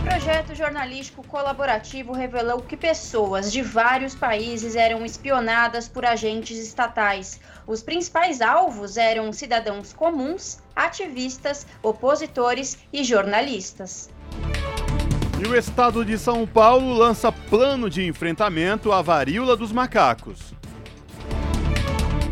[0.04, 7.40] Projeto jornalístico colaborativo revelou que pessoas de vários países eram espionadas por agentes estatais.
[7.66, 14.10] Os principais alvos eram cidadãos comuns, ativistas, opositores e jornalistas.
[15.42, 20.54] E o estado de São Paulo lança plano de enfrentamento à varíola dos macacos.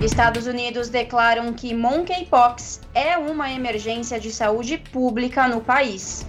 [0.00, 6.26] Estados Unidos declaram que monkeypox é uma emergência de saúde pública no país.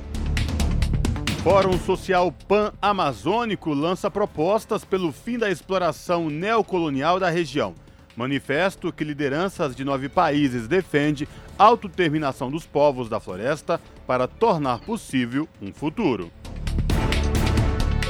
[1.44, 7.74] Fórum Social Pan-Amazônico lança propostas pelo fim da exploração neocolonial da região.
[8.16, 15.47] Manifesto que lideranças de nove países defende autodeterminação dos povos da floresta para tornar possível
[15.62, 16.31] um futuro.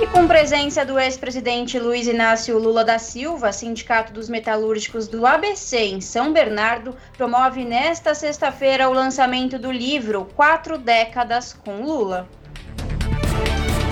[0.01, 5.77] E com presença do ex-presidente Luiz Inácio Lula da Silva, Sindicato dos Metalúrgicos do ABC
[5.77, 12.27] em São Bernardo promove nesta sexta-feira o lançamento do livro Quatro Décadas com Lula.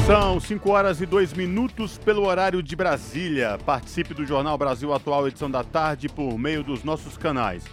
[0.05, 3.57] São 5 horas e 2 minutos pelo horário de Brasília.
[3.65, 7.63] Participe do Jornal Brasil Atual, edição da tarde, por meio dos nossos canais.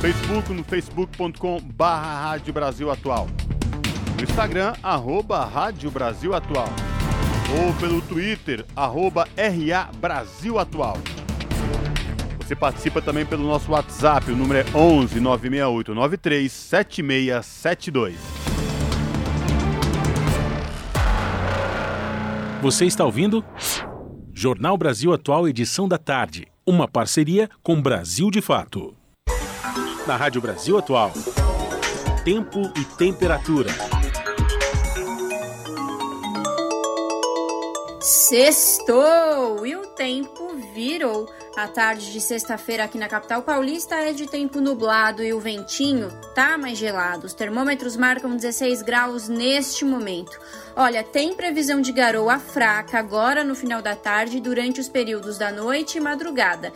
[0.00, 3.28] Facebook, no facebook.com barra Rádio Brasil Atual.
[4.16, 6.68] No Instagram, arroba Rádio Brasil Atual.
[7.62, 10.96] Ou pelo Twitter, arroba RA Brasil Atual.
[12.38, 18.57] Você participa também pelo nosso WhatsApp, o número é 11 968 93 7672.
[22.60, 23.44] Você está ouvindo?
[24.34, 26.48] Jornal Brasil Atual, edição da tarde.
[26.66, 28.96] Uma parceria com Brasil de Fato.
[30.08, 31.12] Na Rádio Brasil Atual.
[32.24, 33.70] Tempo e temperatura.
[38.00, 39.64] Sextou!
[39.64, 41.28] E o tempo virou.
[41.58, 46.08] A tarde de sexta-feira aqui na capital paulista é de tempo nublado e o ventinho
[46.32, 47.26] tá mais gelado.
[47.26, 50.38] Os termômetros marcam 16 graus neste momento.
[50.76, 55.50] Olha, tem previsão de garoa fraca agora no final da tarde durante os períodos da
[55.50, 56.72] noite e madrugada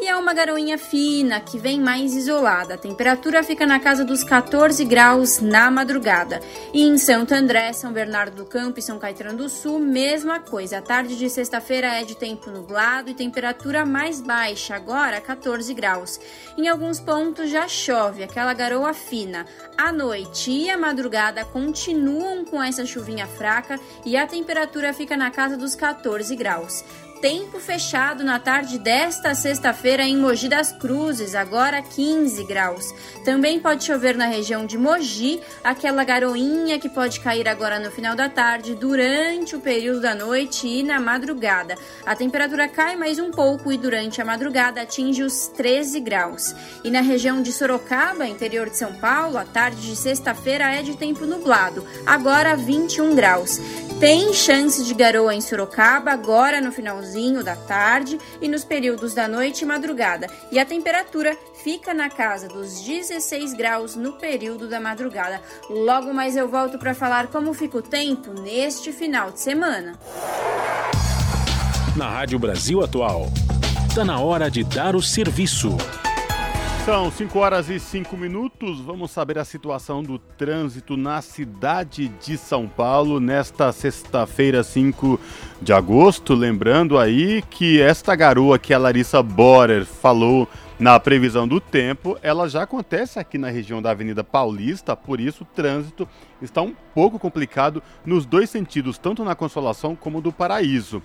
[0.00, 2.74] e é uma garoinha fina que vem mais isolada.
[2.74, 6.40] A temperatura fica na casa dos 14 graus na madrugada.
[6.72, 10.78] E em Santo André, São Bernardo do Campo e São Caetano do Sul, mesma coisa.
[10.78, 16.18] A tarde de sexta-feira é de tempo nublado e temperatura mais baixa, agora 14 graus.
[16.56, 19.44] Em alguns pontos já chove, aquela garoa fina.
[19.76, 25.30] A noite e a madrugada continuam com essa chuvinha fraca e a temperatura fica na
[25.30, 26.84] casa dos 14 graus
[27.20, 32.94] tempo fechado na tarde desta sexta-feira em Mogi das Cruzes, agora 15 graus.
[33.26, 38.16] Também pode chover na região de Mogi, aquela garoinha que pode cair agora no final
[38.16, 41.76] da tarde, durante o período da noite e na madrugada.
[42.06, 46.54] A temperatura cai mais um pouco e durante a madrugada atinge os 13 graus.
[46.82, 50.96] E na região de Sorocaba, interior de São Paulo, a tarde de sexta-feira é de
[50.96, 53.60] tempo nublado, agora 21 graus.
[54.00, 57.09] Tem chance de garoa em Sorocaba agora no finalzinho
[57.42, 60.28] da tarde e nos períodos da noite e madrugada.
[60.50, 65.40] E a temperatura fica na casa dos 16 graus no período da madrugada.
[65.68, 69.98] Logo mais eu volto para falar como fica o tempo neste final de semana.
[71.96, 73.28] Na Rádio Brasil Atual,
[73.90, 75.76] Está na hora de dar o serviço.
[76.84, 78.80] São 5 horas e 5 minutos.
[78.80, 85.20] Vamos saber a situação do trânsito na cidade de São Paulo nesta sexta-feira, 5
[85.60, 86.34] de agosto.
[86.34, 90.48] Lembrando aí que esta garoa que a Larissa Borer falou
[90.78, 95.44] na previsão do tempo, ela já acontece aqui na região da Avenida Paulista, por isso
[95.44, 96.08] o trânsito
[96.40, 101.02] está um pouco complicado nos dois sentidos, tanto na Consolação como do Paraíso.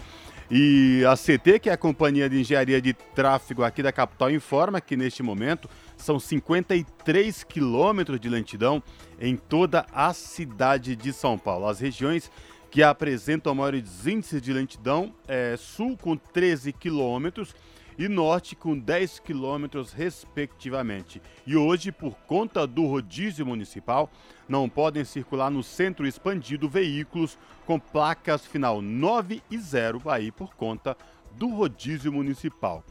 [0.50, 4.80] E a CT, que é a Companhia de Engenharia de Tráfego aqui da capital, informa
[4.80, 8.82] que neste momento são 53 quilômetros de lentidão
[9.20, 11.68] em toda a cidade de São Paulo.
[11.68, 12.32] As regiões
[12.70, 17.56] que apresentam maiores índices de lentidão é Sul com 13 quilômetros
[17.98, 21.22] e Norte com 10 quilômetros, respectivamente.
[21.46, 24.10] E hoje, por conta do rodízio municipal,
[24.48, 30.56] não podem circular no centro expandido veículos com placas final 9 e 0, aí por
[30.56, 30.96] conta
[31.38, 32.84] do rodízio municipal.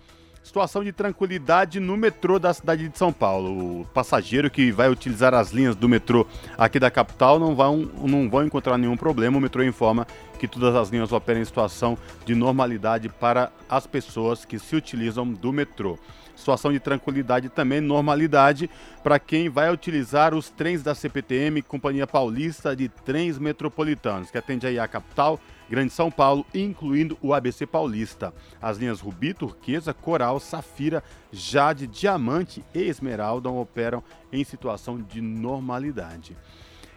[0.45, 3.81] Situação de tranquilidade no metrô da cidade de São Paulo.
[3.81, 6.27] O passageiro que vai utilizar as linhas do metrô
[6.59, 9.39] aqui da capital não vão, não vão encontrar nenhum problema.
[9.39, 10.07] O metrô informa
[10.49, 15.33] que todas as linhas operam em situação de normalidade para as pessoas que se utilizam
[15.33, 15.99] do metrô.
[16.37, 18.69] Situação de tranquilidade também, normalidade
[19.03, 24.67] para quem vai utilizar os trens da CPTM, Companhia Paulista de Trens Metropolitanos, que atende
[24.67, 25.39] aí a capital,
[25.71, 28.35] Grande São Paulo, incluindo o ABC Paulista.
[28.61, 31.03] As linhas Rubi, Turquesa, Coral, Safira,
[31.33, 34.03] Jade, Diamante e Esmeralda operam
[34.33, 36.37] em situação de normalidade.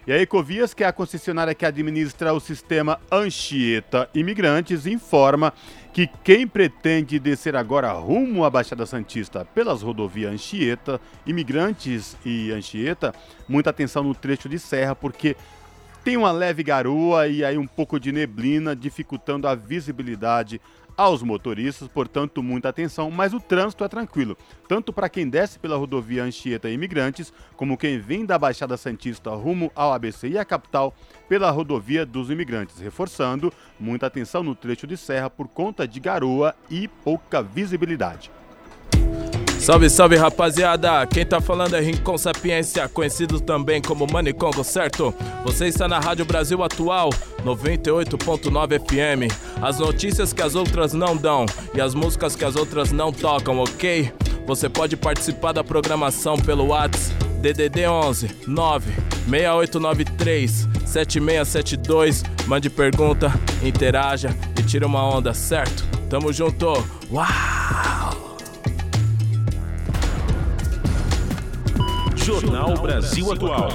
[0.07, 5.51] E a Ecovias, que é a concessionária que administra o sistema Anchieta Imigrantes, informa
[5.91, 13.13] que quem pretende descer agora rumo à Baixada Santista pelas rodovias Anchieta, Imigrantes e Anchieta,
[13.49, 15.35] muita atenção no trecho de serra, porque
[16.05, 20.61] tem uma leve garoa e aí um pouco de neblina, dificultando a visibilidade
[20.97, 24.35] aos motoristas, portanto, muita atenção, mas o trânsito é tranquilo,
[24.67, 29.71] tanto para quem desce pela rodovia Anchieta Imigrantes, como quem vem da Baixada Santista rumo
[29.75, 30.95] ao ABC e à capital
[31.29, 36.55] pela rodovia dos imigrantes, reforçando muita atenção no trecho de serra por conta de garoa
[36.69, 38.31] e pouca visibilidade.
[39.59, 41.05] Salve, salve rapaziada!
[41.07, 45.13] Quem tá falando é Rincon Sapiência, conhecido também como Manicongo, certo?
[45.43, 47.09] Você está na Rádio Brasil Atual,
[47.43, 49.33] 98.9 FM.
[49.61, 53.59] As notícias que as outras não dão e as músicas que as outras não tocam,
[53.59, 54.11] ok?
[54.45, 58.91] Você pode participar da programação pelo WhatsApp DDD 11 9
[59.29, 62.23] 6893 7672.
[62.45, 65.83] Mande pergunta, interaja e tira uma onda, certo?
[66.09, 66.67] Tamo junto!
[67.11, 68.26] Uau!
[72.27, 73.69] Jornal Brasil Atual.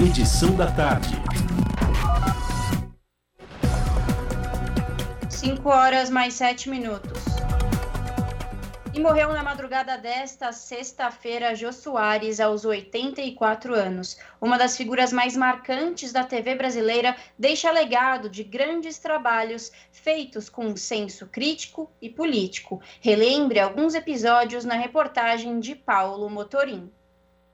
[0.00, 1.14] Edição da tarde.
[5.30, 7.22] 5 horas mais 7 minutos.
[8.92, 14.18] E morreu na madrugada desta sexta-feira Jô Soares, aos 84 anos.
[14.40, 20.76] Uma das figuras mais marcantes da TV brasileira, deixa legado de grandes trabalhos feitos com
[20.76, 22.82] senso crítico e político.
[23.00, 26.90] Relembre alguns episódios na reportagem de Paulo Motorim.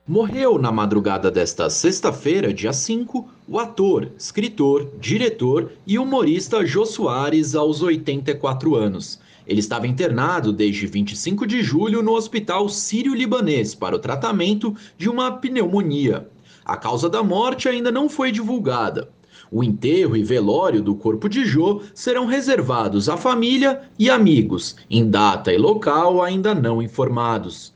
[0.07, 7.55] Morreu na madrugada desta sexta-feira, dia 5, o ator, escritor, diretor e humorista Jô Soares,
[7.55, 9.19] aos 84 anos.
[9.47, 15.31] Ele estava internado desde 25 de julho no Hospital Sírio-Libanês para o tratamento de uma
[15.31, 16.29] pneumonia.
[16.63, 19.09] A causa da morte ainda não foi divulgada.
[19.51, 25.09] O enterro e velório do corpo de Jô serão reservados à família e amigos, em
[25.09, 27.73] data e local ainda não informados.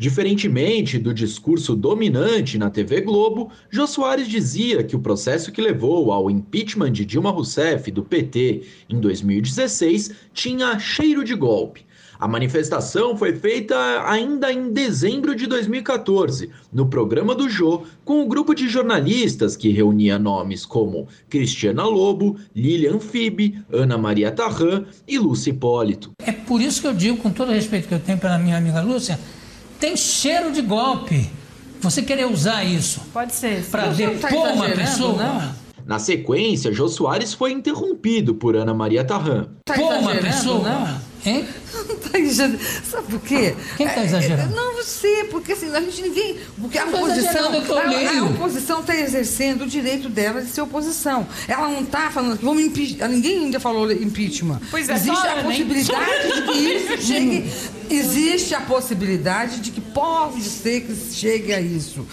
[0.00, 6.10] Diferentemente do discurso dominante na TV Globo, Jô Soares dizia que o processo que levou
[6.10, 11.84] ao impeachment de Dilma Rousseff do PT em 2016 tinha cheiro de golpe.
[12.18, 13.76] A manifestação foi feita
[14.10, 19.54] ainda em dezembro de 2014, no programa do Jô, com o um grupo de jornalistas
[19.54, 26.12] que reunia nomes como Cristiana Lobo, Lilian Fibe, Ana Maria Tarran e Lúcia Hipólito.
[26.22, 28.56] É por isso que eu digo, com todo o respeito que eu tenho pela minha
[28.56, 29.18] amiga Lúcia,
[29.80, 31.28] tem cheiro de golpe.
[31.80, 33.00] Você querer usar isso.
[33.12, 33.64] Pode ser.
[33.64, 35.22] Para depor tá uma pessoa.
[35.22, 35.54] Não.
[35.86, 39.48] Na sequência, Jô Soares foi interrompido por Ana Maria Tarran.
[39.64, 40.68] Tá Pô, uma pessoa.
[40.68, 41.09] Não.
[41.24, 41.46] Hein?
[41.74, 42.58] Não tá exagerando.
[42.90, 43.54] Sabe por quê?
[43.76, 44.52] Quem está exagerando?
[44.52, 46.38] É, não, você, porque assim, a gente ninguém.
[46.60, 47.52] Porque a oposição.
[47.52, 51.26] A, a, oposição está exercendo o direito dela de ser oposição.
[51.46, 53.08] Ela não está falando que vamos impeachment.
[53.08, 54.60] Ninguém ainda falou impeachment.
[54.70, 57.52] Pois é, Existe a possibilidade de que isso chegue.
[57.90, 62.06] Existe a possibilidade de que pode ser que chegue a isso.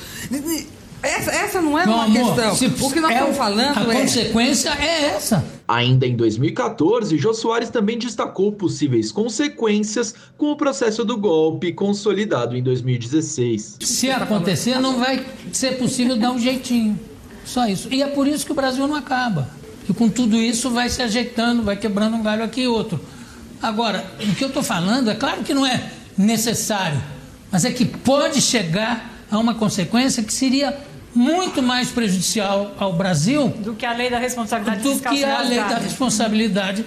[1.01, 2.56] Essa, essa não é Meu uma amor, questão.
[2.56, 3.98] Se, o que nós é, estamos falando a é.
[3.98, 5.46] A consequência é essa.
[5.68, 12.56] Ainda em 2014, Jô Soares também destacou possíveis consequências com o processo do golpe consolidado
[12.56, 13.77] em 2016.
[13.82, 17.00] Se acontecer, não vai ser possível dar um jeitinho.
[17.46, 17.88] Só isso.
[17.92, 19.50] E é por isso que o Brasil não acaba.
[19.88, 23.00] E com tudo isso vai se ajeitando, vai quebrando um galho aqui e outro.
[23.62, 27.01] Agora, o que eu estou falando é claro que não é necessário,
[27.51, 30.77] mas é que pode chegar a uma consequência que seria
[31.13, 35.13] muito mais prejudicial ao Brasil do que a lei da responsabilidade do fiscal.
[35.13, 36.86] Do que a lei da responsabilidade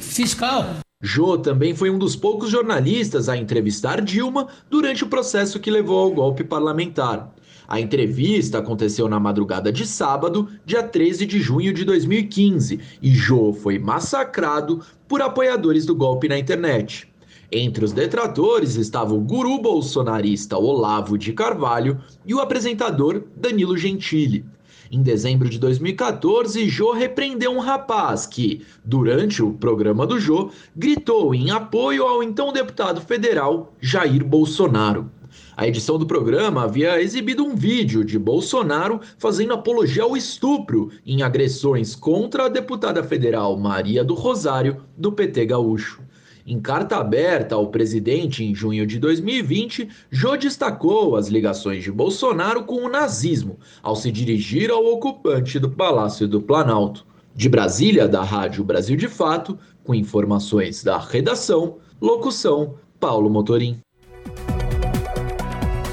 [0.00, 0.76] fiscal.
[1.02, 5.98] Jô também foi um dos poucos jornalistas a entrevistar Dilma durante o processo que levou
[5.98, 7.32] ao golpe parlamentar.
[7.66, 13.52] A entrevista aconteceu na madrugada de sábado, dia 13 de junho de 2015, e Jô
[13.52, 17.09] foi massacrado por apoiadores do golpe na internet.
[17.52, 24.44] Entre os detratores estava o guru bolsonarista Olavo de Carvalho e o apresentador Danilo Gentili.
[24.88, 31.34] Em dezembro de 2014, Jô repreendeu um rapaz que, durante o programa do Jô, gritou
[31.34, 35.10] em apoio ao então deputado federal Jair Bolsonaro.
[35.56, 41.22] A edição do programa havia exibido um vídeo de Bolsonaro fazendo apologia ao estupro em
[41.22, 46.00] agressões contra a deputada federal Maria do Rosário, do PT Gaúcho.
[46.46, 52.64] Em carta aberta ao presidente em junho de 2020, Jô destacou as ligações de Bolsonaro
[52.64, 57.06] com o nazismo ao se dirigir ao ocupante do Palácio do Planalto.
[57.34, 63.78] De Brasília, da Rádio Brasil de Fato, com informações da redação, locução Paulo Motorim.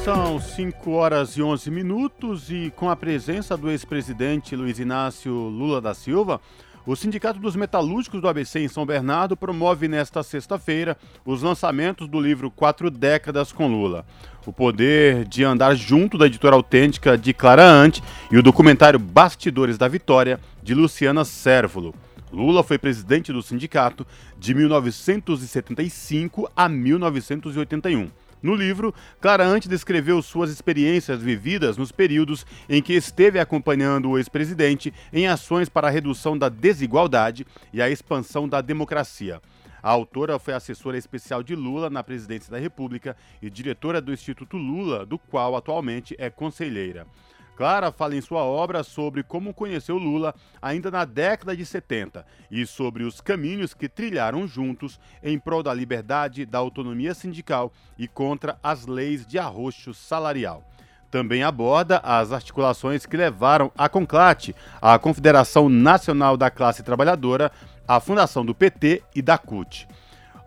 [0.04, 5.82] São 5 horas e 11 minutos e com a presença do ex-presidente Luiz Inácio Lula
[5.82, 6.40] da Silva,
[6.88, 12.18] o Sindicato dos Metalúrgicos do ABC em São Bernardo promove nesta sexta-feira os lançamentos do
[12.18, 14.06] livro Quatro Décadas com Lula.
[14.46, 18.02] O Poder de Andar Junto, da editora autêntica de Clara Ante,
[18.32, 21.94] e o documentário Bastidores da Vitória, de Luciana Sérvulo.
[22.32, 24.08] Lula foi presidente do sindicato
[24.40, 28.10] de 1975 a 1981.
[28.42, 34.94] No livro, Clarante descreveu suas experiências vividas nos períodos em que esteve acompanhando o ex-presidente
[35.12, 39.42] em ações para a redução da desigualdade e a expansão da democracia.
[39.82, 44.58] A autora foi assessora especial de Lula na presidência da República e diretora do Instituto
[44.58, 47.08] Lula, do qual atualmente é conselheira.
[47.58, 52.64] Clara fala em sua obra sobre como conheceu Lula ainda na década de 70 e
[52.68, 58.60] sobre os caminhos que trilharam juntos em prol da liberdade, da autonomia sindical e contra
[58.62, 60.64] as leis de arroxo salarial.
[61.10, 67.52] Também aborda as articulações que levaram a Conclate, a Confederação Nacional da Classe Trabalhadora,
[67.88, 69.88] a fundação do PT e da CUT.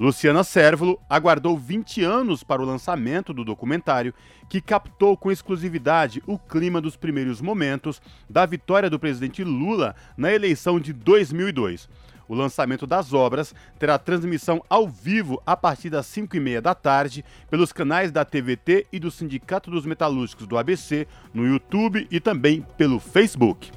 [0.01, 4.15] Luciana Sérvulo aguardou 20 anos para o lançamento do documentário,
[4.49, 10.33] que captou com exclusividade o clima dos primeiros momentos da vitória do presidente Lula na
[10.33, 11.87] eleição de 2002.
[12.27, 16.75] O lançamento das obras terá transmissão ao vivo a partir das 5 e meia da
[16.75, 22.19] tarde pelos canais da TVT e do Sindicato dos Metalúrgicos do ABC no YouTube e
[22.21, 23.71] também pelo Facebook.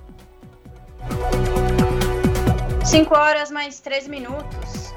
[2.86, 4.93] 5 horas mais 3 minutos.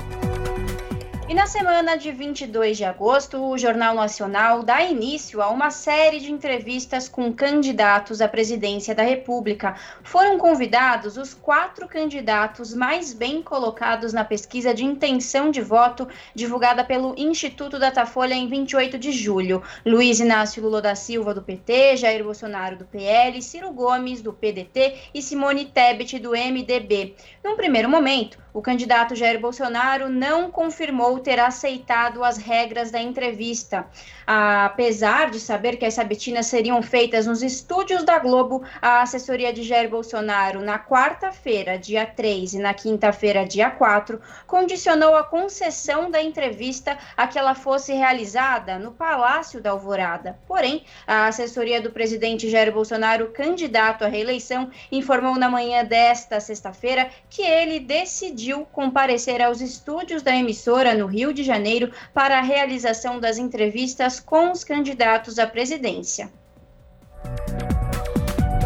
[1.28, 6.20] E na semana de 22 de agosto, o Jornal Nacional dá início a uma série
[6.20, 9.74] de entrevistas com candidatos à presidência da República.
[10.04, 16.84] Foram convidados os quatro candidatos mais bem colocados na pesquisa de intenção de voto divulgada
[16.84, 22.22] pelo Instituto Datafolha em 28 de julho: Luiz Inácio Lula da Silva, do PT, Jair
[22.22, 27.16] Bolsonaro, do PL, Ciro Gomes, do PDT e Simone Tebet, do MDB.
[27.42, 33.86] Num primeiro momento, o candidato Jair Bolsonaro não confirmou ter aceitado as regras da entrevista.
[34.26, 39.62] Apesar de saber que as sabatinas seriam feitas nos estúdios da Globo, a assessoria de
[39.62, 46.20] Jair Bolsonaro, na quarta-feira, dia 3, e na quinta-feira, dia 4, condicionou a concessão da
[46.20, 50.38] entrevista a que ela fosse realizada no Palácio da Alvorada.
[50.46, 57.08] Porém, a assessoria do presidente Jair Bolsonaro, candidato à reeleição, informou na manhã desta sexta-feira
[57.30, 63.18] que ele decidiu comparecer aos estúdios da emissora no Rio de Janeiro para a realização
[63.18, 66.30] das entrevistas com os candidatos à presidência.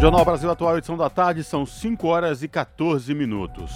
[0.00, 3.70] Jornal Brasil Atual, edição da tarde, são 5 horas e 14 minutos.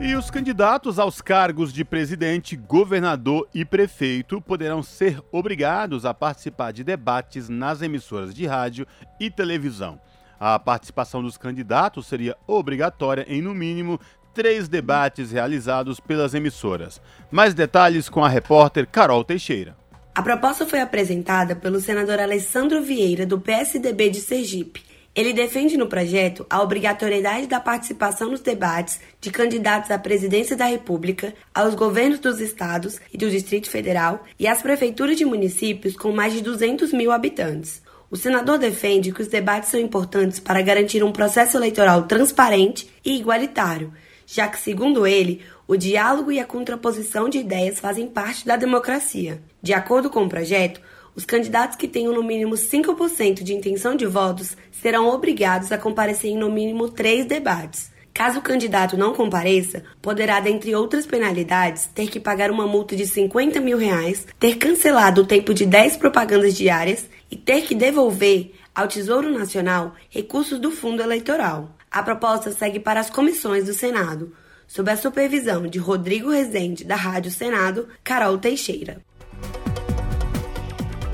[0.00, 6.72] E os candidatos aos cargos de presidente, governador e prefeito poderão ser obrigados a participar
[6.72, 8.86] de debates nas emissoras de rádio
[9.20, 10.00] e televisão.
[10.38, 14.00] A participação dos candidatos seria obrigatória em, no mínimo,
[14.34, 17.00] três debates realizados pelas emissoras.
[17.30, 19.76] Mais detalhes com a repórter Carol Teixeira.
[20.14, 24.82] A proposta foi apresentada pelo senador Alessandro Vieira, do PSDB de Sergipe.
[25.14, 30.66] Ele defende no projeto a obrigatoriedade da participação nos debates de candidatos à presidência da
[30.66, 36.10] República, aos governos dos estados e do Distrito Federal e às prefeituras de municípios com
[36.10, 37.80] mais de 200 mil habitantes.
[38.10, 43.16] O senador defende que os debates são importantes para garantir um processo eleitoral transparente e
[43.16, 43.92] igualitário,
[44.26, 49.42] já que, segundo ele, o diálogo e a contraposição de ideias fazem parte da democracia.
[49.62, 50.80] De acordo com o projeto,
[51.16, 56.30] os candidatos que tenham no mínimo 5% de intenção de votos serão obrigados a comparecer
[56.30, 57.92] em no mínimo três debates.
[58.12, 63.06] Caso o candidato não compareça, poderá, dentre outras penalidades, ter que pagar uma multa de
[63.06, 68.52] 50 mil reais, ter cancelado o tempo de 10 propagandas diárias e ter que devolver
[68.72, 71.70] ao Tesouro Nacional recursos do fundo eleitoral.
[71.94, 74.32] A proposta segue para as comissões do Senado,
[74.66, 79.00] sob a supervisão de Rodrigo Rezende, da Rádio Senado, Carol Teixeira.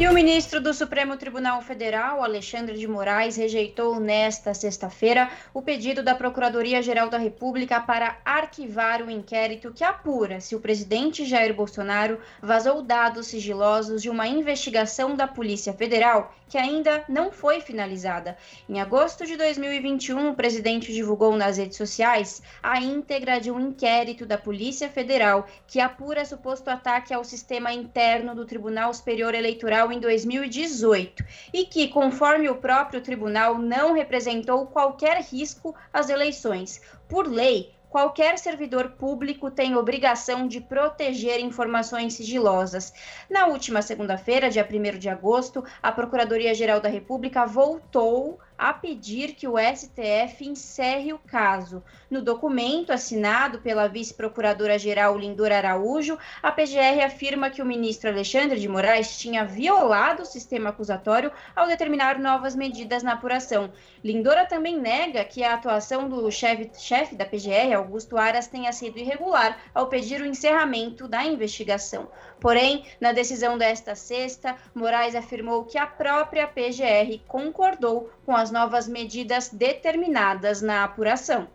[0.01, 6.03] E o ministro do Supremo Tribunal Federal, Alexandre de Moraes, rejeitou nesta sexta-feira o pedido
[6.03, 12.19] da Procuradoria-Geral da República para arquivar o inquérito que apura se o presidente Jair Bolsonaro
[12.41, 18.37] vazou dados sigilosos de uma investigação da Polícia Federal que ainda não foi finalizada.
[18.69, 24.27] Em agosto de 2021, o presidente divulgou nas redes sociais a íntegra de um inquérito
[24.27, 30.01] da Polícia Federal que apura suposto ataque ao sistema interno do Tribunal Superior Eleitoral em
[30.01, 36.81] 2018 e que, conforme o próprio tribunal, não representou qualquer risco às eleições.
[37.09, 42.93] Por lei, qualquer servidor público tem obrigação de proteger informações sigilosas.
[43.29, 49.49] Na última segunda-feira, dia 1 de agosto, a Procuradoria-Geral da República voltou a pedir que
[49.49, 51.83] o STF encerre o caso.
[52.11, 58.69] No documento assinado pela vice-procuradora-geral Lindor Araújo, a PGR afirma que o ministro Alexandre de
[58.69, 63.73] Moraes tinha violado o sistema acusatório ao determinar novas medidas na apuração.
[64.05, 68.99] Lindora também nega que a atuação do chefe, chefe da PGR, Augusto Aras, tenha sido
[68.99, 72.11] irregular ao pedir o encerramento da investigação.
[72.41, 78.89] Porém, na decisão desta sexta, Moraes afirmou que a própria PGR concordou com as novas
[78.89, 81.47] medidas determinadas na apuração.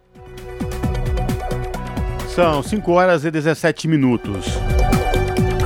[2.36, 4.46] São 5 horas e 17 minutos.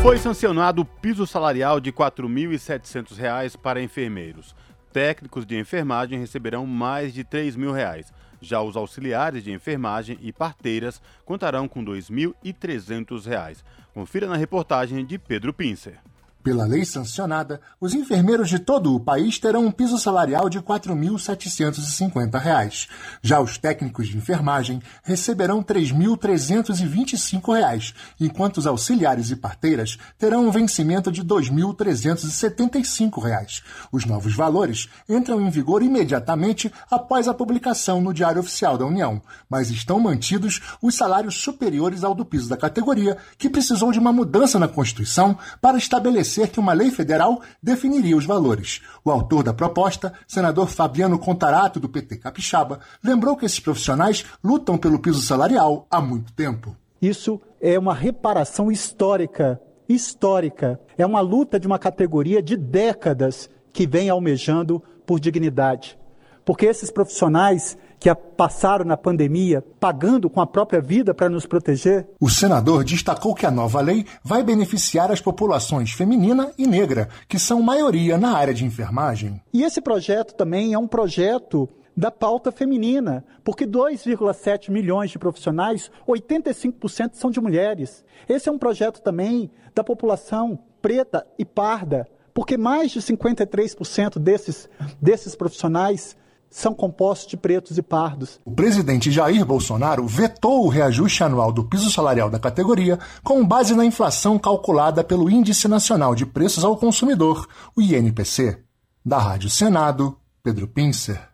[0.01, 4.55] Foi sancionado o piso salarial de R$ 4.700 para enfermeiros.
[4.93, 8.13] Técnicos de enfermagem receberão mais de 3 mil reais.
[8.41, 13.63] Já os auxiliares de enfermagem e parteiras contarão com R$ 2.300.
[13.99, 15.99] Confira na reportagem de Pedro Pincer.
[16.41, 20.63] Pela lei sancionada, os enfermeiros de todo o país terão um piso salarial de R$
[20.63, 22.87] 4.750.
[23.21, 30.51] Já os técnicos de enfermagem receberão R$ 3.325, enquanto os auxiliares e parteiras terão um
[30.51, 33.61] vencimento de R$ 2.375.
[33.91, 39.21] Os novos valores entram em vigor imediatamente após a publicação no Diário Oficial da União,
[39.49, 44.13] mas estão mantidos os salários superiores ao do piso da categoria, que precisou de uma
[44.13, 48.81] mudança na Constituição para estabelecer estabelecer que uma lei federal definiria os valores.
[49.03, 54.77] O autor da proposta, senador Fabiano Contarato, do PT Capixaba, lembrou que esses profissionais lutam
[54.77, 56.75] pelo piso salarial há muito tempo.
[57.01, 59.59] Isso é uma reparação histórica.
[59.87, 60.79] Histórica.
[60.97, 65.97] É uma luta de uma categoria de décadas que vem almejando por dignidade.
[66.45, 72.07] Porque esses profissionais que passaram na pandemia pagando com a própria vida para nos proteger?
[72.19, 77.37] O senador destacou que a nova lei vai beneficiar as populações feminina e negra, que
[77.37, 79.41] são maioria na área de enfermagem.
[79.53, 85.91] E esse projeto também é um projeto da pauta feminina, porque 2,7 milhões de profissionais,
[86.07, 88.05] 85% são de mulheres.
[88.27, 94.69] Esse é um projeto também da população preta e parda, porque mais de 53% desses,
[95.01, 96.15] desses profissionais
[96.49, 98.39] são compostos de pretos e pardos.
[98.43, 103.75] O presidente Jair Bolsonaro vetou o reajuste anual do piso salarial da categoria com base
[103.75, 108.63] na inflação calculada pelo Índice Nacional de Preços ao Consumidor, o INPC.
[109.05, 111.29] Da Rádio Senado, Pedro Pincer.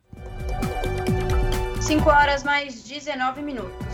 [1.82, 3.86] 5 horas mais 19 minutos.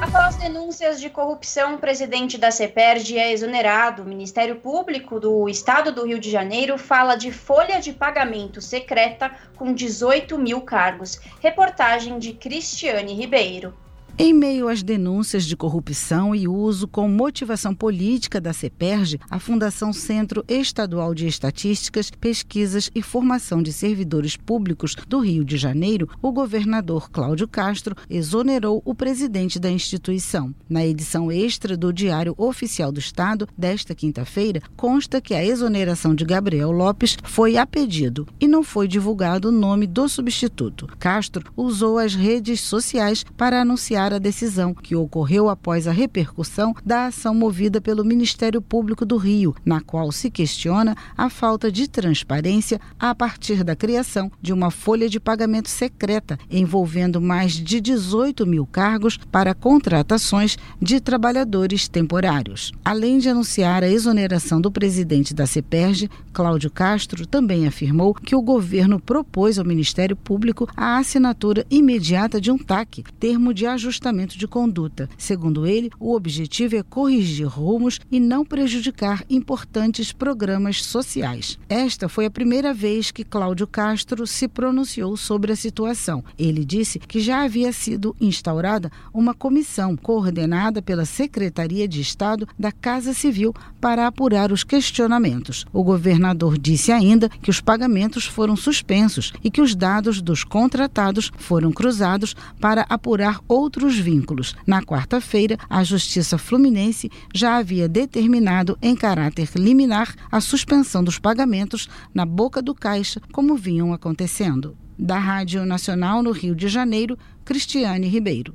[0.00, 4.02] Após denúncias de corrupção, o presidente da CEPERD é exonerado.
[4.02, 9.30] O Ministério Público do Estado do Rio de Janeiro fala de folha de pagamento secreta
[9.56, 11.20] com 18 mil cargos.
[11.40, 13.74] Reportagem de Cristiane Ribeiro.
[14.18, 19.92] Em meio às denúncias de corrupção e uso com motivação política da CEPERJ, a Fundação
[19.92, 26.32] Centro Estadual de Estatísticas, Pesquisas e Formação de Servidores Públicos do Rio de Janeiro, o
[26.32, 30.54] governador Cláudio Castro exonerou o presidente da instituição.
[30.68, 36.24] Na edição extra do Diário Oficial do Estado desta quinta-feira, consta que a exoneração de
[36.24, 40.88] Gabriel Lopes foi a pedido e não foi divulgado o nome do substituto.
[40.98, 47.06] Castro usou as redes sociais para anunciar a decisão, que ocorreu após a repercussão da
[47.06, 52.80] ação movida pelo Ministério Público do Rio, na qual se questiona a falta de transparência
[52.98, 58.66] a partir da criação de uma folha de pagamento secreta envolvendo mais de 18 mil
[58.66, 62.72] cargos para contratações de trabalhadores temporários.
[62.84, 68.42] Além de anunciar a exoneração do presidente da CEPERJ, Cláudio Castro também afirmou que o
[68.42, 74.38] governo propôs ao Ministério Público a assinatura imediata de um TAC, termo de ajustamento ajustamento
[74.38, 75.08] de conduta.
[75.18, 81.58] Segundo ele, o objetivo é corrigir rumos e não prejudicar importantes programas sociais.
[81.68, 86.24] Esta foi a primeira vez que Cláudio Castro se pronunciou sobre a situação.
[86.38, 92.70] Ele disse que já havia sido instaurada uma comissão coordenada pela Secretaria de Estado da
[92.70, 95.64] Casa Civil para apurar os questionamentos.
[95.72, 101.32] O governador disse ainda que os pagamentos foram suspensos e que os dados dos contratados
[101.38, 104.54] foram cruzados para apurar outros vínculos.
[104.66, 111.88] Na quarta-feira, a Justiça Fluminense já havia determinado em caráter liminar a suspensão dos pagamentos
[112.12, 114.76] na boca do caixa, como vinham acontecendo.
[114.98, 118.54] Da Rádio Nacional no Rio de Janeiro, Cristiane Ribeiro.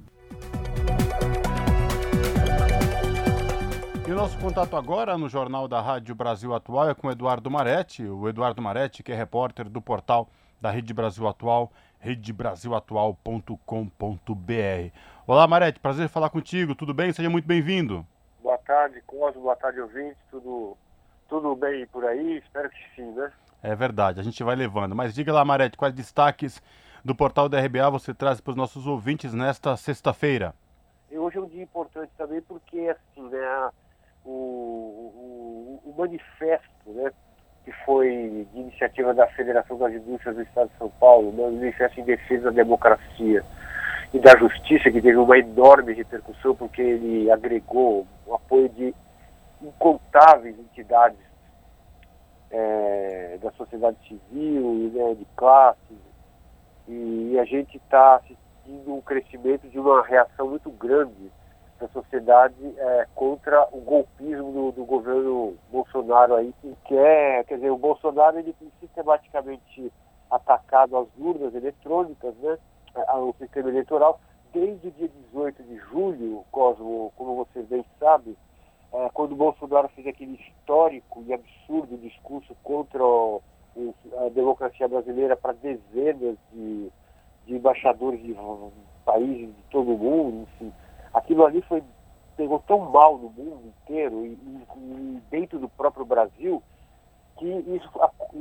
[4.07, 7.49] E o nosso contato agora no Jornal da Rádio Brasil Atual é com o Eduardo
[7.49, 10.29] Maretti, o Eduardo Maretti, que é repórter do portal
[10.61, 14.91] da Rede Brasil Atual, redebrasilatual.com.br.
[15.25, 17.11] Olá, Marete, prazer falar contigo, tudo bem?
[17.11, 18.05] Seja muito bem-vindo.
[18.43, 20.77] Boa tarde, Cosmo, boa tarde, ouvintes, tudo,
[21.27, 22.37] tudo bem por aí?
[22.37, 23.31] Espero que sim, né?
[23.63, 24.95] É verdade, a gente vai levando.
[24.95, 26.61] Mas diga lá, Marete, quais destaques
[27.03, 30.53] do portal da RBA você traz para os nossos ouvintes nesta sexta-feira?
[31.11, 33.71] Hoje é um dia importante também porque, assim, né,
[34.25, 37.11] o, o, o manifesto, né,
[37.63, 41.51] que foi de iniciativa da Federação das Indústrias do Estado de São Paulo, né, o
[41.51, 43.43] manifesto em defesa da democracia,
[44.13, 48.93] e da Justiça, que teve uma enorme repercussão, porque ele agregou o apoio de
[49.61, 51.19] incontáveis entidades
[52.51, 55.97] é, da sociedade civil, né, de classes,
[56.87, 61.31] e, e a gente está assistindo um crescimento de uma reação muito grande
[61.79, 67.69] da sociedade é, contra o golpismo do, do, governo Bolsonaro aí, que quer, quer dizer,
[67.69, 69.91] o Bolsonaro ele tem sistematicamente
[70.31, 72.57] atacado as urnas eletrônicas, né?
[73.07, 74.19] ao sistema eleitoral
[74.55, 78.37] desde o dia 18 de julho, Cosmo, como você bem sabe,
[78.93, 83.41] é, quando o Bolsonaro fez aquele histórico e absurdo discurso contra o,
[84.25, 86.89] a democracia brasileira para dezenas de,
[87.45, 88.33] de, embaixadores de
[89.03, 90.71] países de todo o mundo, enfim,
[91.15, 91.81] aquilo ali foi
[92.37, 96.61] pegou tão mal no mundo inteiro e, e, e dentro do próprio Brasil
[97.37, 97.89] que isso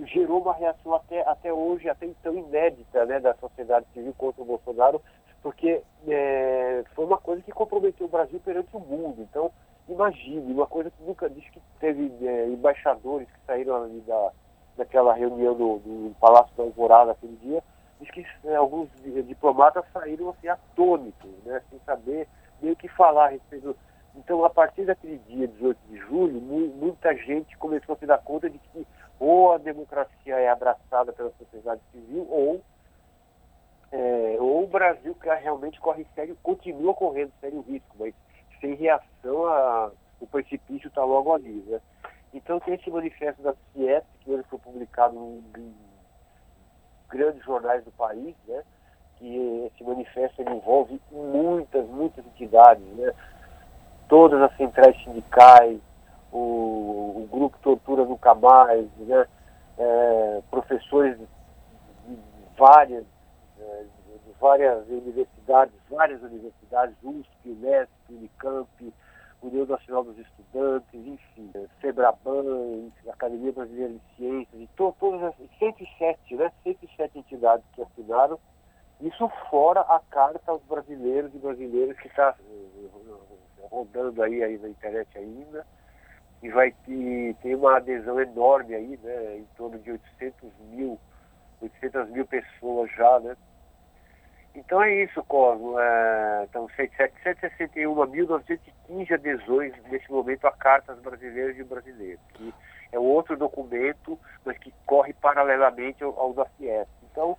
[0.07, 4.47] gerou uma reação até, até hoje, até então inédita né, da sociedade civil contra o
[4.47, 5.03] Bolsonaro,
[5.43, 9.21] porque é, foi uma coisa que comprometeu o Brasil perante o mundo.
[9.21, 9.51] Então,
[9.89, 14.31] imagine, uma coisa que nunca disse que teve é, embaixadores que saíram ali da,
[14.77, 17.63] daquela reunião do, do Palácio da Alvorada aquele dia,
[18.01, 18.89] diz que é, alguns
[19.27, 22.29] diplomatas saíram assim atônitos, né, sem saber
[22.63, 23.77] nem o que falar a respeito
[24.17, 28.49] então, a partir daquele dia, 18 de julho, muita gente começou a se dar conta
[28.49, 28.87] de que
[29.19, 32.63] ou a democracia é abraçada pela sociedade civil, ou,
[33.91, 38.15] é, ou o Brasil que realmente corre sério, continua correndo sério risco, mas
[38.61, 39.91] sem reação, a,
[40.21, 41.65] o precipício está logo ali.
[41.67, 41.81] Né?
[42.33, 45.75] Então, tem esse manifesto da CIES, que hoje foi publicado em, em
[47.09, 48.63] grandes jornais do país, né?
[49.19, 53.13] Que esse manifesto envolve muitas, muitas entidades, né?
[54.09, 55.81] todas as centrais sindicais,
[56.33, 59.27] o, o grupo Tortura Nunca Mais, né?
[59.77, 62.19] É, professores de
[62.57, 63.05] várias,
[63.59, 63.85] é,
[64.25, 68.95] de várias universidades, várias universidades, USP, Unesp, Unicamp,
[69.43, 71.51] União Nacional dos Estudantes, enfim,
[71.81, 78.39] FEBRABAN, Academia Brasileira de Ciências, e to, todas as 107, né, 107 entidades que assinaram,
[79.05, 82.35] isso fora a carta aos brasileiros e brasileiras que está
[83.71, 85.67] rodando aí, aí na internet ainda,
[86.43, 90.99] e vai ter, ter uma adesão enorme aí, né, em torno de 800 mil,
[91.61, 93.37] 800 mil pessoas já, né,
[94.55, 95.79] Então é isso, Cosmo.
[95.79, 102.55] É, então, 761.915 adesões nesse momento a cartas brasileiras e brasileiros, que
[102.93, 106.47] é outro documento, mas que corre paralelamente ao, ao da.
[107.11, 107.37] Então,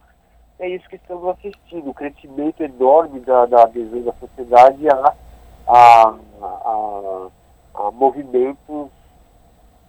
[0.60, 5.14] é isso que estamos assistindo, o crescimento enorme da, da adesão da sociedade a,
[5.68, 7.28] a, a,
[7.76, 8.90] a movimentos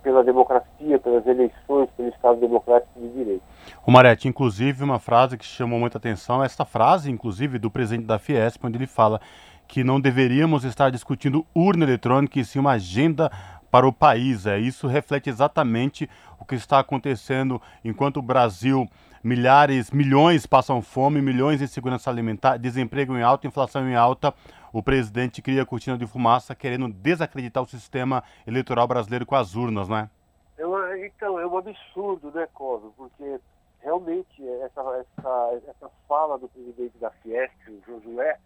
[0.02, 3.42] pela democracia, pelas eleições, pelo Estado Democrático de Direito.
[3.84, 8.18] O Marete, inclusive, uma frase que chamou muita atenção, esta frase, inclusive, do presidente da
[8.18, 9.20] Fiesp, onde ele fala
[9.66, 13.30] que não deveríamos estar discutindo urna eletrônica e sim uma agenda
[13.68, 14.46] para o país.
[14.46, 18.88] É, isso reflete exatamente o que está acontecendo enquanto o Brasil,
[19.26, 24.32] milhares, milhões passam fome, milhões em segurança alimentar, desemprego em alta, inflação em alta.
[24.72, 29.88] O presidente cria cortina de fumaça querendo desacreditar o sistema eleitoral brasileiro com as urnas,
[29.88, 30.08] né?
[30.56, 32.94] É uma, então, é um absurdo, né, Cosmo?
[32.96, 33.40] Porque
[33.80, 38.38] realmente essa, essa, essa fala do presidente da Fiesp, o Josué,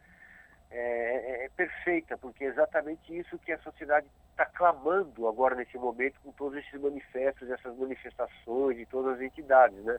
[0.70, 5.76] é, é, é, perfeita, porque é exatamente isso que a sociedade está clamando agora nesse
[5.76, 9.98] momento com todos esses manifestos, essas manifestações de todas as entidades, né?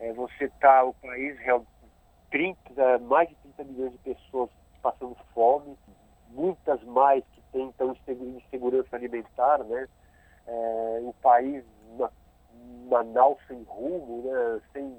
[0.00, 1.64] É, você está o país real,
[2.30, 4.50] 30, mais de 30 milhões de pessoas
[4.82, 5.76] passando fome,
[6.30, 9.88] muitas mais que tentam insegurança alimentar, né?
[10.46, 11.64] É, o país
[12.88, 14.96] Manaus sem rumo, né, sem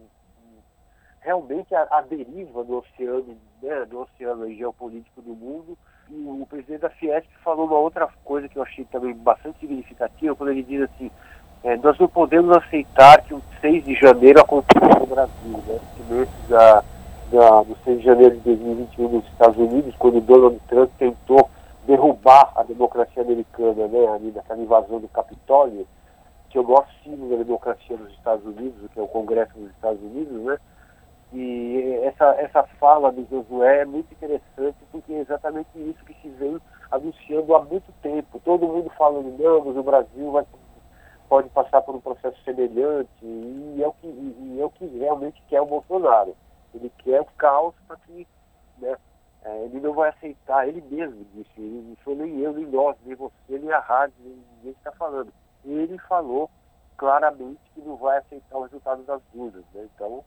[1.21, 5.77] realmente a, a deriva do oceano, né, do oceano geopolítico do mundo.
[6.10, 10.36] E o presidente da Fiesp falou uma outra coisa que eu achei também bastante significativa,
[10.36, 11.10] quando ele diz assim,
[11.65, 15.80] é, nós não podemos aceitar que o 6 de janeiro aconteça no Brasil, né?
[16.08, 16.84] Nesse da,
[17.32, 21.49] da, do 6 de janeiro de 2021 nos Estados Unidos, quando Donald Trump tentou
[21.88, 25.88] derrubar a democracia americana, né, ali naquela invasão do Capitólio,
[26.51, 29.71] que é o maior símbolo da democracia nos Estados Unidos, que é o Congresso dos
[29.71, 30.58] Estados Unidos, né?
[31.34, 36.30] E essa, essa fala do Josué é muito interessante porque é exatamente isso que se
[36.30, 36.58] vem
[36.91, 38.39] anunciando há muito tempo.
[38.45, 40.45] Todo mundo falando, não, mas o Brasil vai,
[41.29, 45.41] pode passar por um processo semelhante e é o que, e é o que realmente
[45.47, 46.35] quer o Bolsonaro.
[46.73, 48.27] Ele quer o caos para que
[48.79, 48.97] né,
[49.43, 52.95] é, ele não vai aceitar, ele mesmo disse, ele não foi nem eu, nem nós,
[53.05, 55.31] nem você, nem a rádio, nem ninguém está falando
[55.65, 56.49] ele falou
[56.97, 59.63] claramente que não vai aceitar o resultado das urnas.
[59.73, 59.88] Né?
[59.95, 60.23] Então,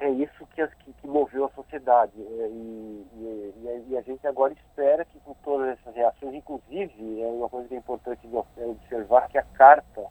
[0.00, 2.12] é isso que, que, que moveu a sociedade.
[2.16, 2.48] Né?
[2.48, 7.48] E, e, e, a gente agora espera que com todas essas reações, inclusive, é uma
[7.48, 10.06] coisa que é importante é observar que a carta,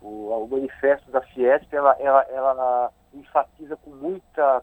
[0.00, 4.62] o, o manifesto da Fiesp, ela, ela, ela enfatiza com muita,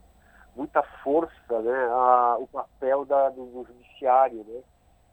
[0.56, 4.62] muita força né, a, o papel da, do, do judiciário, né?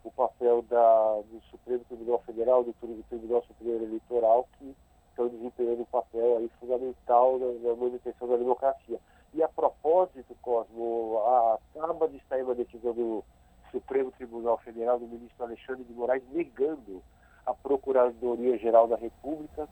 [0.02, 2.72] o papel da, do Supremo Tribunal Federal, do,
[3.08, 4.74] Tribunal Superior Eleitoral, que
[5.10, 8.98] estão desempenhando um papel aí fundamental na, na, manutenção da democracia.
[9.34, 13.22] E a propósito, Cosmo, a, acaba de sair uma decisão do
[13.70, 17.02] Supremo Tribunal Federal do ministro Alexandre de Moraes negando
[17.46, 19.68] a Procuradoria-Geral da República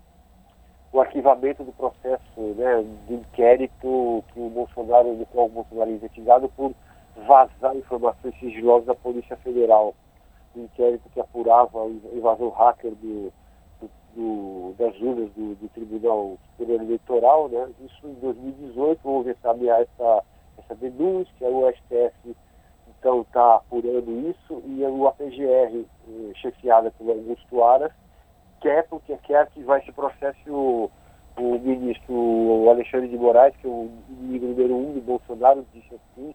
[0.92, 5.94] o arquivamento do processo né, de inquérito que o Bolsonaro, no qual o Bolsonaro é
[5.94, 6.72] investigado por
[7.26, 9.94] vazar informações sigilosas da Polícia Federal
[10.54, 13.32] do inquérito que apurava a invasão hacker do,
[13.80, 17.48] do, do, das urnas do, do, Tribunal Superior Eleitoral.
[17.48, 17.70] Né?
[17.84, 20.24] Isso em 2018 houve essa, essa,
[20.58, 22.34] essa denúncia, o STF
[22.98, 27.92] então está apurando isso e o APGR, eh, chefiada pelo Augusto Aras,
[28.60, 30.90] quer porque quer que vai se processe o,
[31.36, 36.34] o ministro Alexandre de Moraes, que é o inimigo número um de Bolsonaro, disse assim,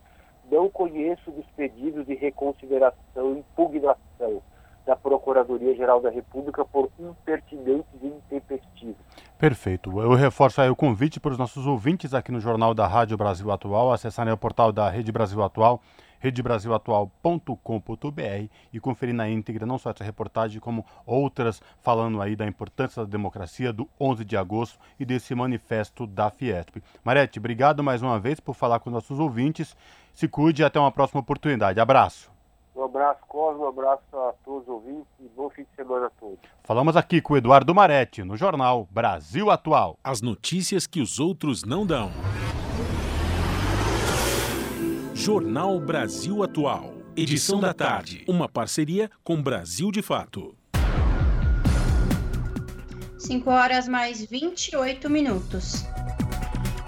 [0.52, 4.42] não conheço dos pedidos de reconsideração e impugnação
[4.86, 8.96] da Procuradoria-Geral da República por impertinentes e intempestivos.
[9.38, 10.02] Perfeito.
[10.02, 13.50] Eu reforço aí o convite para os nossos ouvintes aqui no Jornal da Rádio Brasil
[13.52, 15.82] Atual, acessarem o portal da Rede Brasil Atual,
[16.24, 23.04] redebrasilatual.com.br e conferir na íntegra não só essa reportagem, como outras falando aí da importância
[23.04, 26.82] da democracia do 11 de agosto e desse manifesto da Fiesp.
[27.04, 29.76] Marete, obrigado mais uma vez por falar com nossos ouvintes.
[30.14, 31.80] Se cuide e até uma próxima oportunidade.
[31.80, 32.32] Abraço.
[32.76, 36.10] Um abraço, Cosmo, um abraço a todos os ouvintes e bom fim de semana a
[36.10, 36.40] todos.
[36.64, 39.98] Falamos aqui com o Eduardo Marete, no jornal Brasil Atual.
[40.04, 42.10] As notícias que os outros não dão.
[45.16, 46.96] Jornal Brasil Atual.
[47.16, 48.26] Edição da tarde.
[48.28, 50.56] Uma parceria com Brasil de Fato.
[53.20, 55.86] 5 horas mais 28 minutos.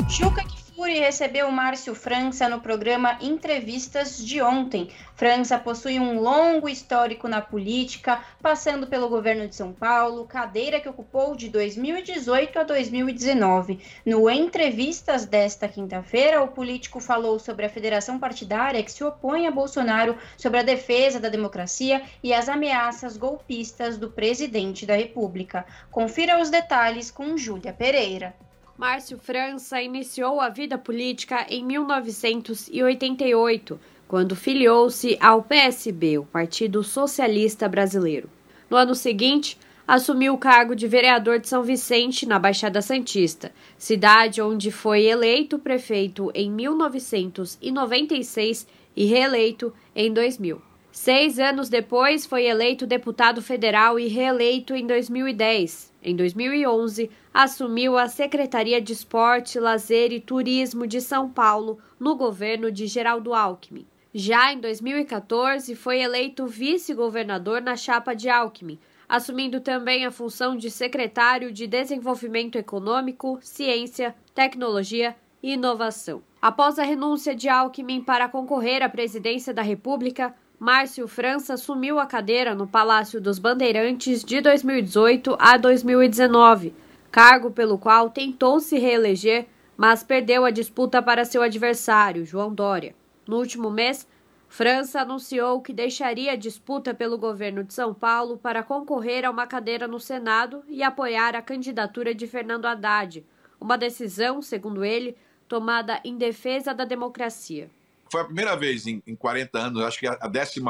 [0.10, 4.90] Juca que Cury recebeu Márcio França no programa Entrevistas de ontem.
[5.16, 10.90] França possui um longo histórico na política, passando pelo governo de São Paulo, cadeira que
[10.90, 13.80] ocupou de 2018 a 2019.
[14.06, 19.52] No Entrevistas desta quinta-feira, o político falou sobre a federação partidária que se opõe a
[19.52, 25.66] Bolsonaro, sobre a defesa da democracia e as ameaças golpistas do presidente da República.
[25.90, 28.36] Confira os detalhes com Júlia Pereira.
[28.78, 37.70] Márcio França iniciou a vida política em 1988, quando filiou-se ao PSB, o Partido Socialista
[37.70, 38.30] Brasileiro.
[38.70, 39.58] No ano seguinte,
[39.88, 45.58] assumiu o cargo de vereador de São Vicente, na Baixada Santista, cidade onde foi eleito
[45.58, 50.75] prefeito em 1996 e reeleito em 2000.
[50.98, 55.94] Seis anos depois, foi eleito deputado federal e reeleito em 2010.
[56.02, 62.72] Em 2011, assumiu a Secretaria de Esporte, Lazer e Turismo de São Paulo, no governo
[62.72, 63.86] de Geraldo Alckmin.
[64.14, 70.72] Já em 2014, foi eleito vice-governador na chapa de Alckmin, assumindo também a função de
[70.72, 76.24] secretário de Desenvolvimento Econômico, Ciência, Tecnologia e Inovação.
[76.42, 82.06] Após a renúncia de Alckmin para concorrer à presidência da República, Márcio França assumiu a
[82.06, 86.74] cadeira no Palácio dos Bandeirantes de 2018 a 2019,
[87.12, 92.96] cargo pelo qual tentou se reeleger, mas perdeu a disputa para seu adversário, João Dória.
[93.28, 94.08] No último mês,
[94.48, 99.46] França anunciou que deixaria a disputa pelo governo de São Paulo para concorrer a uma
[99.46, 103.26] cadeira no Senado e apoiar a candidatura de Fernando Haddad,
[103.60, 105.18] uma decisão, segundo ele,
[105.50, 107.70] tomada em defesa da democracia
[108.16, 110.62] foi a primeira vez em, em 40 anos, acho que a, a 14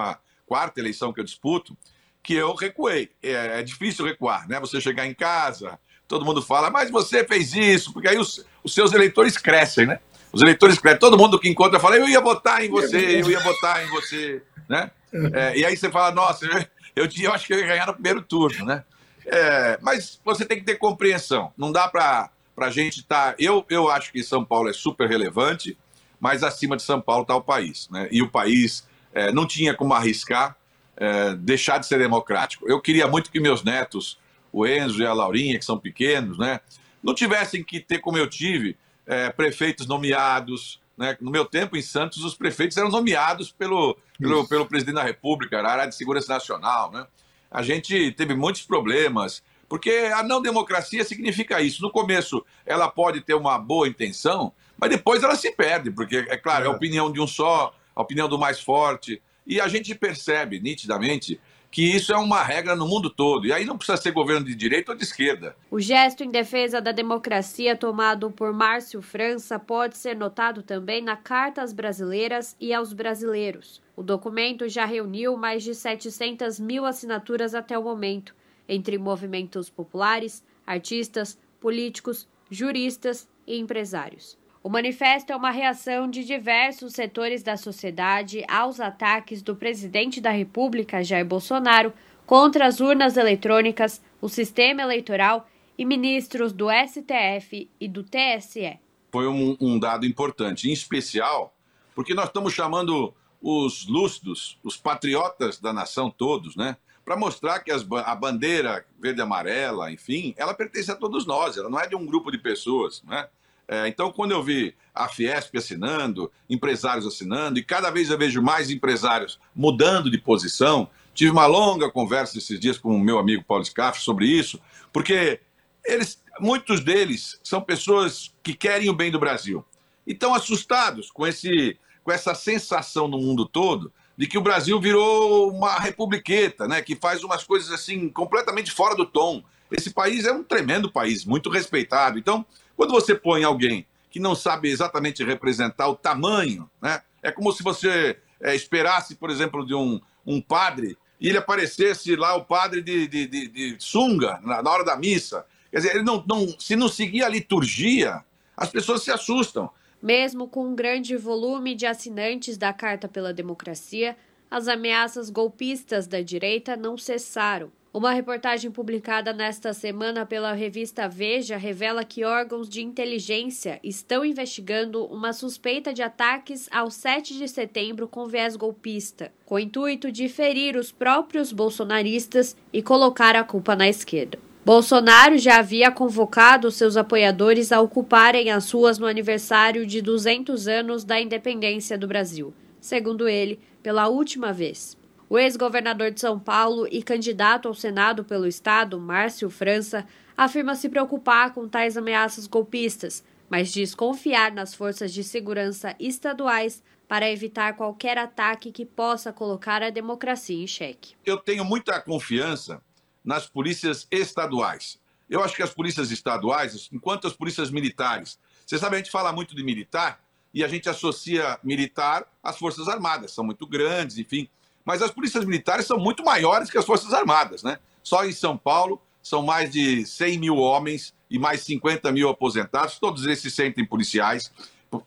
[0.78, 1.78] eleição que eu disputo,
[2.24, 3.12] que eu recuei.
[3.22, 4.60] É, é, difícil recuar, né?
[4.60, 8.74] Você chegar em casa, todo mundo fala, mas você fez isso, porque aí os, os
[8.74, 10.00] seus eleitores crescem, né?
[10.34, 11.00] Os eleitores crescem.
[11.00, 14.42] Todo mundo que encontra fala, eu ia votar em você, eu ia votar em você,
[14.68, 14.90] né?
[15.14, 16.48] É, e aí você fala, nossa,
[16.96, 18.84] eu, eu acho que eu ia ganhar no primeiro turno, né?
[19.24, 21.54] É, mas você tem que ter compreensão.
[21.56, 23.34] Não dá para a gente estar.
[23.34, 23.36] Tá...
[23.38, 25.78] Eu, eu acho que São Paulo é super relevante
[26.26, 27.88] mas acima de São Paulo está o país.
[27.92, 28.08] Né?
[28.12, 30.58] E o país é, não tinha como arriscar
[30.98, 32.68] é, deixar de ser democrático.
[32.68, 34.18] Eu queria muito que meus netos,
[34.52, 36.60] o Enzo e a Laurinha, que são pequenos, né,
[37.04, 40.82] não tivessem que ter, como eu tive, é, prefeitos nomeados.
[40.98, 41.16] Né?
[41.22, 45.62] No meu tempo, em Santos, os prefeitos eram nomeados pelo, pelo, pelo presidente da República,
[45.62, 46.92] na área de segurança nacional.
[46.92, 47.06] Né?
[47.52, 51.84] A gente teve muitos problemas, porque a não democracia significa isso.
[51.84, 56.38] No começo, ela pode ter uma boa intenção, mas depois ela se perde, porque, é
[56.38, 56.76] claro, é a é.
[56.76, 59.22] opinião de um só, a opinião do mais forte.
[59.46, 61.40] E a gente percebe nitidamente
[61.76, 63.46] que isso é uma regra no mundo todo.
[63.46, 65.58] E aí não precisa ser governo de direita ou de esquerda.
[65.70, 71.18] O gesto em defesa da democracia tomado por Márcio França pode ser notado também na
[71.18, 73.82] Carta às Brasileiras e aos Brasileiros.
[73.94, 78.34] O documento já reuniu mais de 700 mil assinaturas até o momento,
[78.70, 84.38] entre movimentos populares, artistas, políticos, juristas e empresários.
[84.66, 90.32] O manifesto é uma reação de diversos setores da sociedade aos ataques do presidente da
[90.32, 91.94] República, Jair Bolsonaro,
[92.26, 95.48] contra as urnas eletrônicas, o sistema eleitoral
[95.78, 98.80] e ministros do STF e do TSE.
[99.12, 101.56] Foi um, um dado importante, em especial
[101.94, 106.76] porque nós estamos chamando os lúcidos, os patriotas da nação todos, né?
[107.06, 111.70] Para mostrar que as, a bandeira verde amarela, enfim, ela pertence a todos nós, ela
[111.70, 113.28] não é de um grupo de pessoas, né?
[113.68, 118.42] É, então, quando eu vi a Fiesp assinando, empresários assinando, e cada vez eu vejo
[118.42, 123.44] mais empresários mudando de posição, tive uma longa conversa esses dias com o meu amigo
[123.44, 124.60] Paulo Scaff sobre isso,
[124.94, 125.40] porque
[125.84, 129.66] eles, muitos deles são pessoas que querem o bem do Brasil
[130.06, 134.80] e estão assustados com, esse, com essa sensação no mundo todo de que o Brasil
[134.80, 139.44] virou uma republiqueta, né, que faz umas coisas assim completamente fora do tom.
[139.72, 142.18] Esse país é um tremendo país, muito respeitado.
[142.18, 147.02] Então, quando você põe alguém que não sabe exatamente representar o tamanho, né?
[147.22, 152.16] É como se você é, esperasse, por exemplo, de um, um padre e ele aparecesse
[152.16, 155.46] lá, o padre de, de, de, de sunga, na, na, hora da missa.
[155.72, 158.24] Quer dizer, ele não, não, se não seguir a liturgia,
[158.56, 159.70] as pessoas se assustam.
[160.02, 164.16] Mesmo com um grande volume de assinantes da Carta pela Democracia,
[164.52, 167.72] as ameaças golpistas da direita não cessaram.
[167.96, 175.06] Uma reportagem publicada nesta semana pela revista Veja revela que órgãos de inteligência estão investigando
[175.06, 180.28] uma suspeita de ataques ao 7 de setembro com viés golpista, com o intuito de
[180.28, 184.38] ferir os próprios bolsonaristas e colocar a culpa na esquerda.
[184.66, 191.06] Bolsonaro já havia convocado seus apoiadores a ocuparem as ruas no aniversário de 200 anos
[191.06, 194.98] da independência do Brasil, segundo ele, pela última vez.
[195.36, 200.08] O ex-governador de São Paulo e candidato ao Senado pelo Estado, Márcio França,
[200.38, 206.82] afirma se preocupar com tais ameaças golpistas, mas diz confiar nas forças de segurança estaduais
[207.06, 211.16] para evitar qualquer ataque que possa colocar a democracia em xeque.
[211.26, 212.82] Eu tenho muita confiança
[213.22, 214.98] nas polícias estaduais.
[215.30, 219.34] Eu acho que as polícias estaduais, enquanto as polícias militares, você sabe, a gente fala
[219.34, 220.18] muito de militar
[220.54, 224.48] e a gente associa militar às Forças Armadas, são muito grandes, enfim.
[224.86, 227.80] Mas as polícias militares são muito maiores que as Forças Armadas, né?
[228.04, 233.00] Só em São Paulo são mais de 100 mil homens e mais 50 mil aposentados.
[233.00, 234.52] Todos eles se sentem policiais,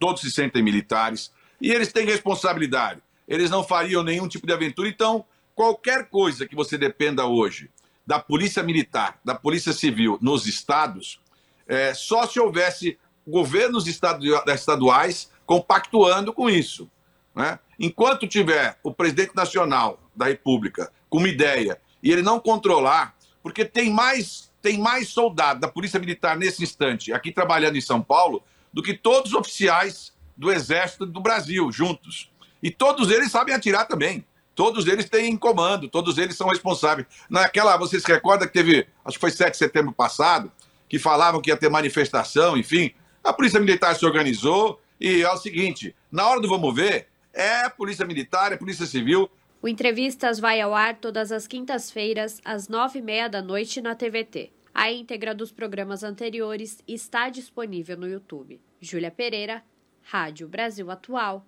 [0.01, 3.01] todos se sentem militares e eles têm responsabilidade.
[3.29, 4.89] Eles não fariam nenhum tipo de aventura.
[4.89, 5.25] Então,
[5.55, 7.71] qualquer coisa que você dependa hoje
[8.05, 11.21] da Polícia Militar, da Polícia Civil nos estados,
[11.67, 16.91] é, só se houvesse governos estaduais compactuando com isso.
[17.39, 17.57] Né?
[17.79, 23.65] Enquanto tiver o presidente nacional da República com uma ideia e ele não controlar, porque
[23.65, 28.43] tem mais, tem mais soldado da Polícia Militar nesse instante aqui trabalhando em São Paulo
[28.73, 32.29] do que todos os oficiais do Exército do Brasil juntos.
[32.61, 34.25] E todos eles sabem atirar também.
[34.57, 37.07] Todos eles têm comando, todos eles são responsáveis.
[37.31, 40.51] Naquela, vocês se recordam que teve, acho que foi 7 de setembro passado,
[40.89, 42.93] que falavam que ia ter manifestação, enfim.
[43.23, 47.07] A Polícia Militar se organizou e é o seguinte: na hora do vamos ver,
[47.39, 49.31] é Polícia Militar, é Polícia Civil.
[49.63, 53.95] O Entrevistas vai ao ar todas as quintas-feiras, às nove e meia da noite na
[53.95, 54.51] TVT.
[54.75, 58.61] A íntegra dos programas anteriores está disponível no YouTube.
[58.81, 59.63] Júlia Pereira,
[60.03, 61.47] Rádio Brasil Atual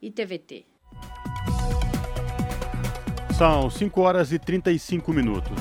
[0.00, 0.66] e TVT.
[3.36, 5.58] São 5 horas e 35 minutos.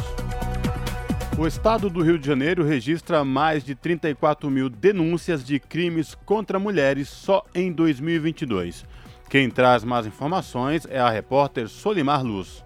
[1.38, 6.60] O estado do Rio de Janeiro registra mais de 34 mil denúncias de crimes contra
[6.60, 8.86] mulheres só em 2022.
[9.30, 12.64] Quem traz mais informações é a repórter Solimar Luz.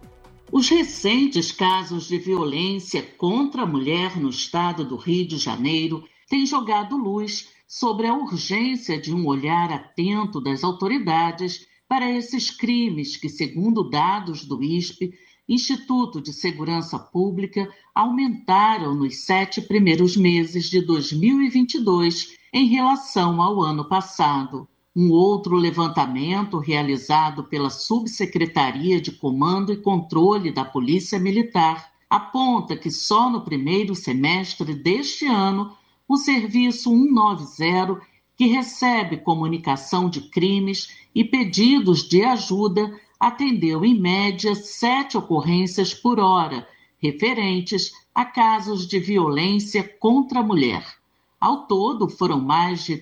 [0.50, 6.46] Os recentes casos de violência contra a mulher no estado do Rio de Janeiro têm
[6.46, 13.28] jogado luz sobre a urgência de um olhar atento das autoridades para esses crimes que,
[13.28, 15.14] segundo dados do ISP,
[15.50, 23.84] Instituto de Segurança Pública, aumentaram nos sete primeiros meses de 2022 em relação ao ano
[23.84, 24.66] passado.
[24.96, 32.92] Um outro levantamento realizado pela Subsecretaria de Comando e Controle da Polícia Militar aponta que
[32.92, 35.76] só no primeiro semestre deste ano
[36.08, 38.02] o Serviço 190
[38.38, 46.20] que recebe comunicação de crimes e pedidos de ajuda, atendeu em média sete ocorrências por
[46.20, 46.68] hora,
[47.00, 50.86] referentes a casos de violência contra a mulher.
[51.40, 52.98] Ao todo, foram mais de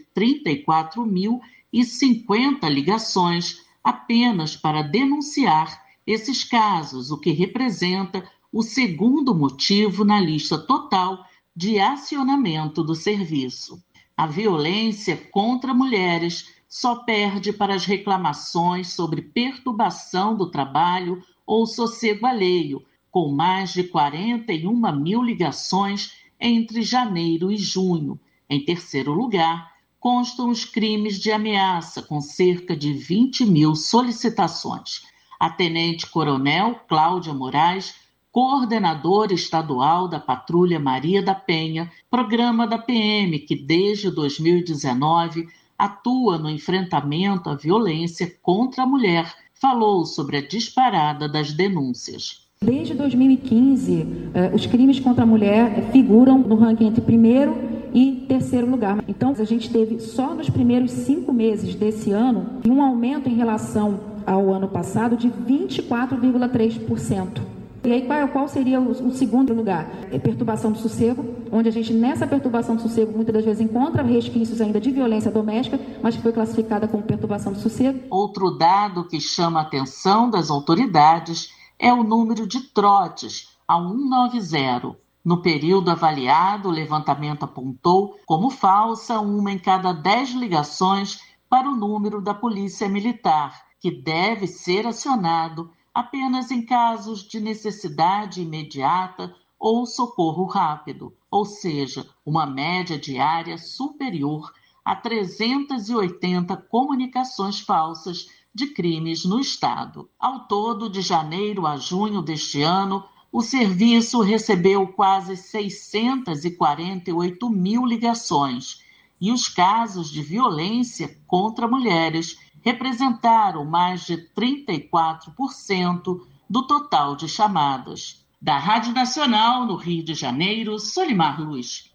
[1.73, 10.57] 34.050 ligações apenas para denunciar esses casos, o que representa o segundo motivo na lista
[10.57, 13.81] total de acionamento do serviço.
[14.15, 22.25] A violência contra mulheres só perde para as reclamações sobre perturbação do trabalho ou sossego
[22.25, 28.19] alheio, com mais de 41 mil ligações entre janeiro e junho.
[28.49, 29.70] Em terceiro lugar,
[30.01, 35.03] constam os crimes de ameaça, com cerca de 20 mil solicitações.
[35.39, 37.93] A tenente-coronel Cláudia Moraes
[38.31, 45.47] coordenador estadual da Patrulha Maria da Penha, programa da PM que desde 2019
[45.77, 52.47] atua no enfrentamento à violência contra a mulher, falou sobre a disparada das denúncias.
[52.63, 58.67] Desde 2015, eh, os crimes contra a mulher figuram no ranking entre primeiro e terceiro
[58.69, 59.01] lugar.
[59.07, 63.99] Então, a gente teve só nos primeiros cinco meses desse ano um aumento em relação
[64.25, 67.41] ao ano passado de 24,3%.
[67.83, 69.89] E aí, qual, qual seria o, o, segundo lugar?
[70.11, 74.03] É perturbação do sossego, onde a gente, nessa perturbação do sossego, muitas das vezes encontra
[74.03, 77.99] resquícios ainda de violência doméstica, mas que foi classificada como perturbação do sossego.
[78.09, 84.95] Outro dado que chama a atenção das autoridades é o número de trotes a 190.
[85.23, 91.75] No período avaliado, o levantamento apontou como falsa uma em cada 10 ligações para o
[91.75, 99.85] número da Polícia Militar, que deve ser acionado apenas em casos de necessidade imediata ou
[99.85, 104.51] socorro rápido, ou seja, uma média diária superior
[104.83, 110.09] a 380 comunicações falsas de crimes no Estado.
[110.19, 118.83] Ao todo, de janeiro a junho deste ano, o serviço recebeu quase 648 mil ligações
[119.19, 128.25] e os casos de violência contra mulheres representaram mais de 34% do total de chamadas.
[128.41, 131.91] Da Rádio Nacional, no Rio de Janeiro, Solimar Luz.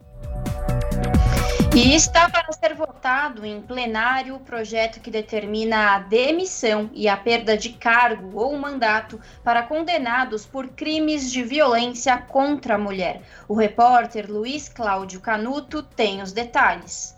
[1.77, 7.18] E está para ser votado em plenário o projeto que determina a demissão e a
[7.18, 13.20] perda de cargo ou mandato para condenados por crimes de violência contra a mulher.
[13.47, 17.14] O repórter Luiz Cláudio Canuto tem os detalhes.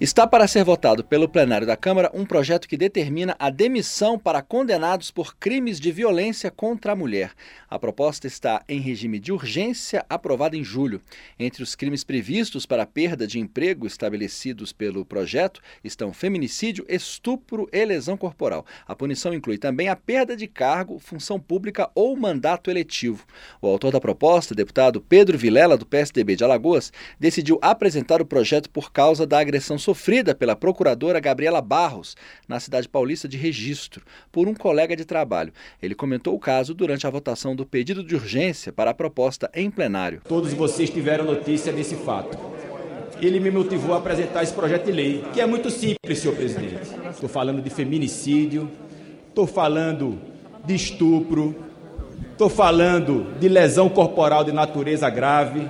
[0.00, 4.40] Está para ser votado pelo plenário da Câmara um projeto que determina a demissão para
[4.40, 7.32] condenados por crimes de violência contra a mulher.
[7.68, 11.02] A proposta está em regime de urgência, aprovada em julho.
[11.36, 17.84] Entre os crimes previstos para perda de emprego estabelecidos pelo projeto estão feminicídio, estupro e
[17.84, 18.64] lesão corporal.
[18.86, 23.26] A punição inclui também a perda de cargo, função pública ou mandato eletivo.
[23.60, 28.70] O autor da proposta, deputado Pedro Vilela, do PSDB de Alagoas, decidiu apresentar o projeto
[28.70, 32.14] por causa da agressão sofrida pela procuradora Gabriela Barros,
[32.46, 35.50] na cidade paulista de Registro, por um colega de trabalho.
[35.82, 39.70] Ele comentou o caso durante a votação do pedido de urgência para a proposta em
[39.70, 40.20] plenário.
[40.28, 42.36] Todos vocês tiveram notícia desse fato.
[43.18, 46.90] Ele me motivou a apresentar esse projeto de lei, que é muito simples, senhor presidente.
[47.10, 48.70] Estou falando de feminicídio,
[49.26, 50.20] estou falando
[50.66, 51.56] de estupro,
[52.32, 55.66] estou falando de lesão corporal de natureza grave.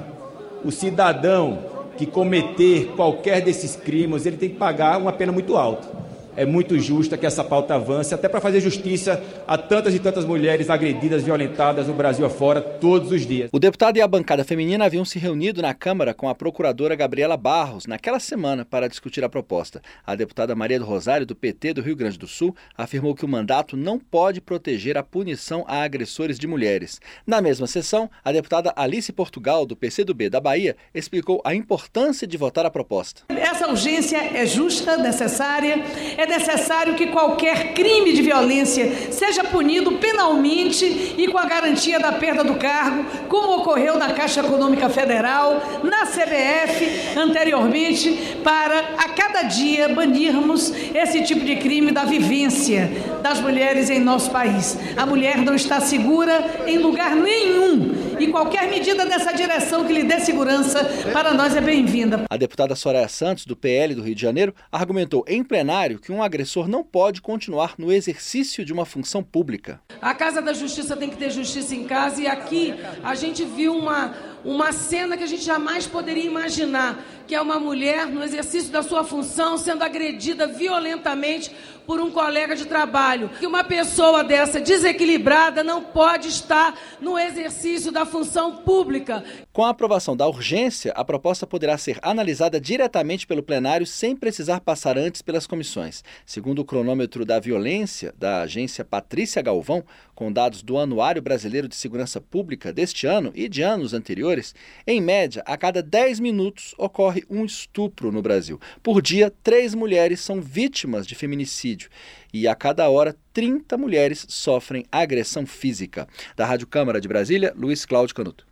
[0.64, 5.97] O cidadão que cometer qualquer desses crimes, ele tem que pagar uma pena muito alta
[6.38, 10.24] é muito justa que essa pauta avance, até para fazer justiça a tantas e tantas
[10.24, 13.50] mulheres agredidas, violentadas no Brasil afora todos os dias.
[13.52, 17.36] O deputado e a bancada feminina haviam se reunido na Câmara com a procuradora Gabriela
[17.36, 19.82] Barros naquela semana para discutir a proposta.
[20.06, 23.28] A deputada Maria do Rosário, do PT do Rio Grande do Sul, afirmou que o
[23.28, 27.00] mandato não pode proteger a punição a agressores de mulheres.
[27.26, 32.36] Na mesma sessão, a deputada Alice Portugal, do PCdoB da Bahia, explicou a importância de
[32.36, 33.22] votar a proposta.
[33.28, 35.82] Essa urgência é justa, necessária,
[36.16, 42.12] é necessário que qualquer crime de violência seja punido penalmente e com a garantia da
[42.12, 49.42] perda do cargo, como ocorreu na Caixa Econômica Federal, na CBF anteriormente, para a cada
[49.42, 52.90] dia banirmos esse tipo de crime da vivência
[53.22, 54.78] das mulheres em nosso país.
[54.96, 60.02] A mulher não está segura em lugar nenhum e qualquer medida nessa direção que lhe
[60.02, 62.24] dê segurança para nós é bem-vinda.
[62.28, 66.17] A deputada Soraya Santos, do PL do Rio de Janeiro, argumentou em plenário que um
[66.22, 69.80] agressor não pode continuar no exercício de uma função pública.
[70.00, 73.74] A Casa da Justiça tem que ter justiça em casa e aqui a gente viu
[73.76, 74.14] uma,
[74.44, 78.82] uma cena que a gente jamais poderia imaginar, que é uma mulher no exercício da
[78.82, 81.50] sua função sendo agredida violentamente
[81.86, 83.30] por um colega de trabalho.
[83.40, 89.24] Que uma pessoa dessa desequilibrada não pode estar no exercício da função pública.
[89.52, 94.60] Com a aprovação da urgência, a proposta poderá ser analisada diretamente pelo plenário sem precisar
[94.60, 96.04] passar antes pelas comissões.
[96.26, 99.82] Segundo o cronômetro da violência da agência Patrícia Galvão,
[100.18, 104.52] com dados do Anuário Brasileiro de Segurança Pública deste ano e de anos anteriores,
[104.84, 108.60] em média, a cada 10 minutos ocorre um estupro no Brasil.
[108.82, 111.88] Por dia, três mulheres são vítimas de feminicídio
[112.34, 116.08] e a cada hora 30 mulheres sofrem agressão física.
[116.34, 118.44] Da Rádio Câmara de Brasília, Luiz Cláudio Canuto.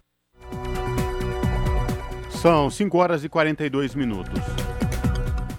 [2.41, 4.66] São 5 horas e 42 minutos.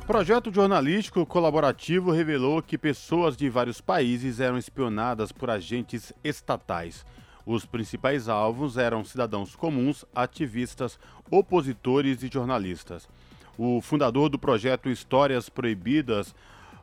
[0.07, 7.05] Projeto jornalístico colaborativo revelou que pessoas de vários países eram espionadas por agentes estatais.
[7.45, 10.97] Os principais alvos eram cidadãos comuns, ativistas,
[11.29, 13.05] opositores e jornalistas.
[13.57, 16.33] O fundador do projeto Histórias Proibidas,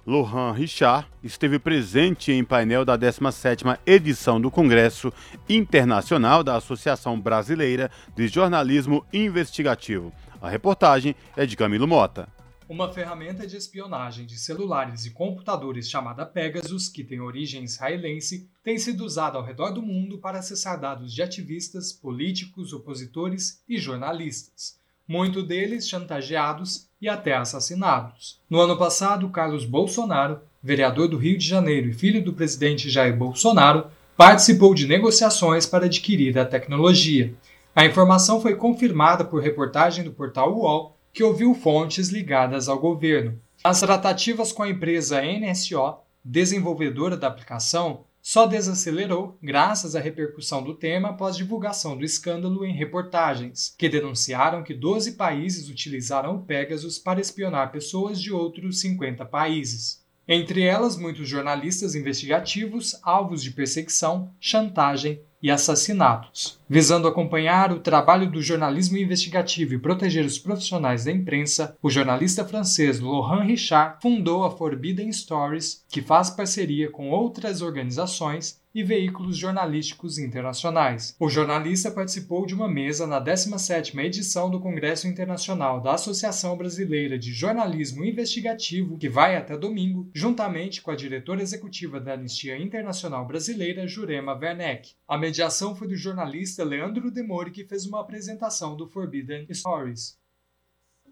[0.07, 5.11] Lohan Richard, esteve presente em painel da 17ª edição do Congresso
[5.49, 10.13] Internacional da Associação Brasileira de Jornalismo Investigativo.
[10.43, 12.34] A reportagem é de Camilo Mota.
[12.67, 18.79] Uma ferramenta de espionagem de celulares e computadores chamada Pegasus, que tem origem israelense, tem
[18.79, 24.79] sido usada ao redor do mundo para acessar dados de ativistas, políticos, opositores e jornalistas,
[25.07, 28.41] muitos deles chantageados e até assassinados.
[28.49, 33.15] No ano passado, Carlos Bolsonaro, vereador do Rio de Janeiro e filho do presidente Jair
[33.15, 37.35] Bolsonaro, participou de negociações para adquirir a tecnologia.
[37.77, 43.41] A informação foi confirmada por reportagem do portal UOL que ouviu fontes ligadas ao governo.
[43.63, 50.75] As tratativas com a empresa NSO, desenvolvedora da aplicação, só desacelerou graças à repercussão do
[50.75, 56.99] tema após divulgação do escândalo em reportagens, que denunciaram que 12 países utilizaram o Pegasus
[56.99, 60.03] para espionar pessoas de outros 50 países.
[60.27, 66.59] Entre elas, muitos jornalistas investigativos alvos de perseguição, chantagem e assassinatos.
[66.75, 72.45] Visando acompanhar o trabalho do jornalismo investigativo e proteger os profissionais da imprensa, o jornalista
[72.45, 79.37] francês Laurent Richard fundou a Forbidden Stories, que faz parceria com outras organizações e veículos
[79.37, 81.15] jornalísticos internacionais.
[81.21, 87.17] O jornalista participou de uma mesa na 17ª edição do Congresso Internacional da Associação Brasileira
[87.17, 93.25] de Jornalismo Investigativo, que vai até domingo, juntamente com a diretora executiva da Anistia Internacional
[93.25, 94.91] Brasileira, Jurema Werneck.
[95.07, 100.19] A mediação foi do jornalista Leandro Demore, que fez uma apresentação do Forbidden Stories.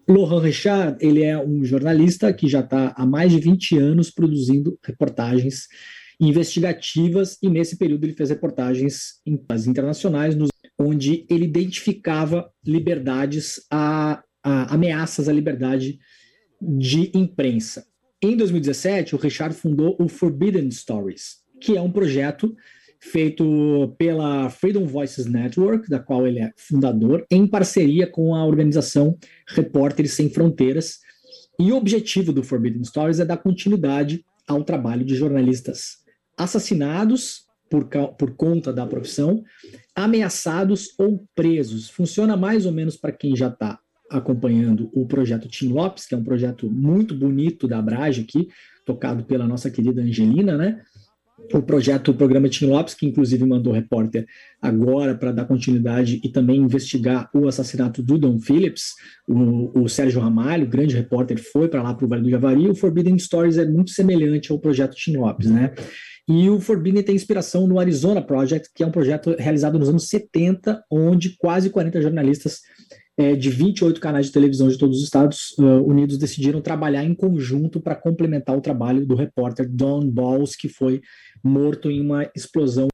[0.07, 4.77] Laurent Richard, ele é um jornalista que já está há mais de 20 anos produzindo
[4.83, 5.67] reportagens
[6.19, 14.73] investigativas, e nesse período ele fez reportagens internacionais, nos, onde ele identificava liberdades, a, a,
[14.73, 15.99] ameaças à liberdade
[16.61, 17.85] de imprensa.
[18.21, 22.55] Em 2017, o Richard fundou o Forbidden Stories, que é um projeto
[23.11, 29.17] feito pela Freedom Voices Network, da qual ele é fundador, em parceria com a organização
[29.47, 30.99] Repórteres Sem Fronteiras.
[31.59, 35.97] E o objetivo do Forbidden Stories é dar continuidade ao trabalho de jornalistas
[36.37, 37.87] assassinados por,
[38.17, 39.43] por conta da profissão,
[39.93, 41.89] ameaçados ou presos.
[41.89, 43.79] Funciona mais ou menos para quem já está
[44.09, 48.47] acompanhando o projeto Tim Lopes, que é um projeto muito bonito da Abrage aqui,
[48.85, 50.81] tocado pela nossa querida Angelina, né?
[51.51, 54.25] O projeto, o programa Tim Lopes, que inclusive mandou repórter
[54.61, 58.93] agora para dar continuidade e também investigar o assassinato do Don Phillips,
[59.27, 62.69] o, o Sérgio Ramalho, grande repórter, foi para lá para o Vale do Javari.
[62.69, 65.73] O Forbidden Stories é muito semelhante ao projeto Tim Lopes, né?
[66.27, 70.07] E o Forbidden tem inspiração no Arizona Project, que é um projeto realizado nos anos
[70.07, 72.61] 70, onde quase 40 jornalistas
[73.17, 77.13] é, de 28 canais de televisão de todos os Estados uh, Unidos decidiram trabalhar em
[77.13, 81.01] conjunto para complementar o trabalho do repórter Don Balls, que foi
[81.43, 82.87] morto em uma explosão.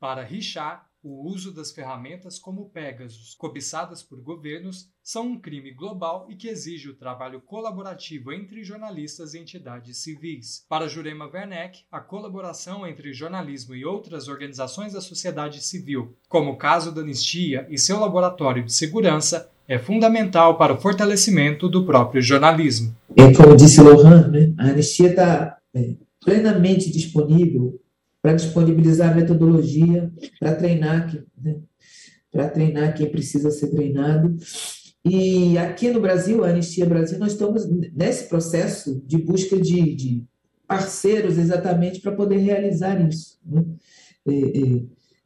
[0.00, 6.26] Para Richard, o uso das ferramentas como Pegasus, cobiçadas por governos, são um crime global
[6.28, 10.66] e que exige o trabalho colaborativo entre jornalistas e entidades civis.
[10.68, 16.56] Para Jurema Werneck, a colaboração entre jornalismo e outras organizações da sociedade civil, como o
[16.56, 22.20] caso da Anistia e seu laboratório de segurança, é fundamental para o fortalecimento do próprio
[22.20, 22.94] jornalismo.
[23.16, 24.52] É como disse Lohan, né?
[24.58, 27.80] a Anistia está é, plenamente disponível
[28.28, 31.56] para disponibilizar metodologia, para treinar, né?
[32.30, 34.36] para treinar quem precisa ser treinado.
[35.02, 40.24] E aqui no Brasil, a Anistia Brasil, nós estamos nesse processo de busca de, de
[40.66, 43.38] parceiros exatamente para poder realizar isso.
[43.46, 43.64] Né?
[44.28, 44.82] É, é,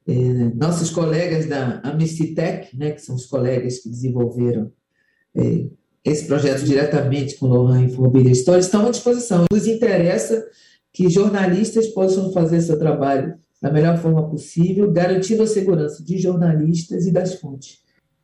[0.07, 4.71] é, nossos colegas da Amistitec, né, que são os colegas que desenvolveram
[5.35, 5.67] é,
[6.05, 9.45] esse projeto diretamente com Lohan e Forbidden Story, estão à disposição.
[9.51, 10.47] Nos interessa
[10.93, 17.07] que jornalistas possam fazer seu trabalho da melhor forma possível, garantindo a segurança de jornalistas
[17.07, 17.81] e das fontes.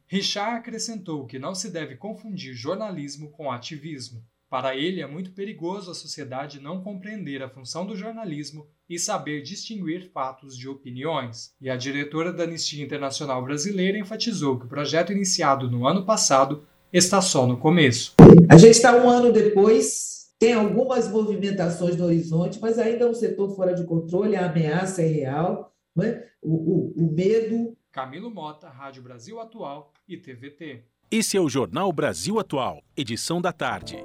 [0.07, 4.23] Richard acrescentou que não se deve confundir jornalismo com ativismo.
[4.51, 9.43] Para ele, é muito perigoso a sociedade não compreender a função do jornalismo e saber
[9.43, 11.53] distinguir fatos de opiniões.
[11.61, 16.65] E a diretora da Anistia Internacional Brasileira enfatizou que o projeto iniciado no ano passado
[16.91, 18.15] está só no começo.
[18.49, 23.15] A gente está um ano depois tem algumas movimentações no horizonte, mas ainda é um
[23.15, 26.29] setor fora de controle, a ameaça é real, é?
[26.41, 27.77] o, o, o medo.
[27.91, 30.85] Camilo Mota, Rádio Brasil Atual e TVT.
[31.11, 33.97] Esse é o Jornal Brasil Atual, edição da tarde.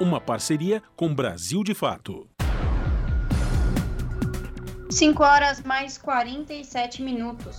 [0.00, 2.30] Uma parceria com Brasil de Fato.
[4.88, 7.58] 5 horas mais 47 minutos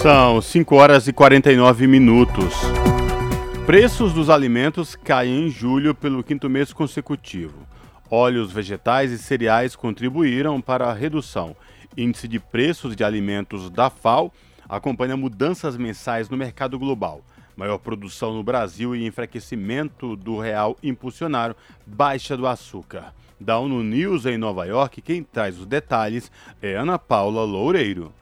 [0.00, 2.54] São 5 horas e 49 minutos.
[3.66, 7.68] Preços dos alimentos caem em julho pelo quinto mês consecutivo.
[8.10, 11.54] Óleos vegetais e cereais contribuíram para a redução.
[11.96, 14.32] Índice de preços de alimentos da FAO
[14.68, 17.20] acompanha mudanças mensais no mercado global.
[17.56, 23.12] Maior produção no Brasil e enfraquecimento do real impulsionaram baixa do açúcar.
[23.40, 26.30] Da ONU News em Nova York, quem traz os detalhes
[26.62, 28.12] é Ana Paula Loureiro.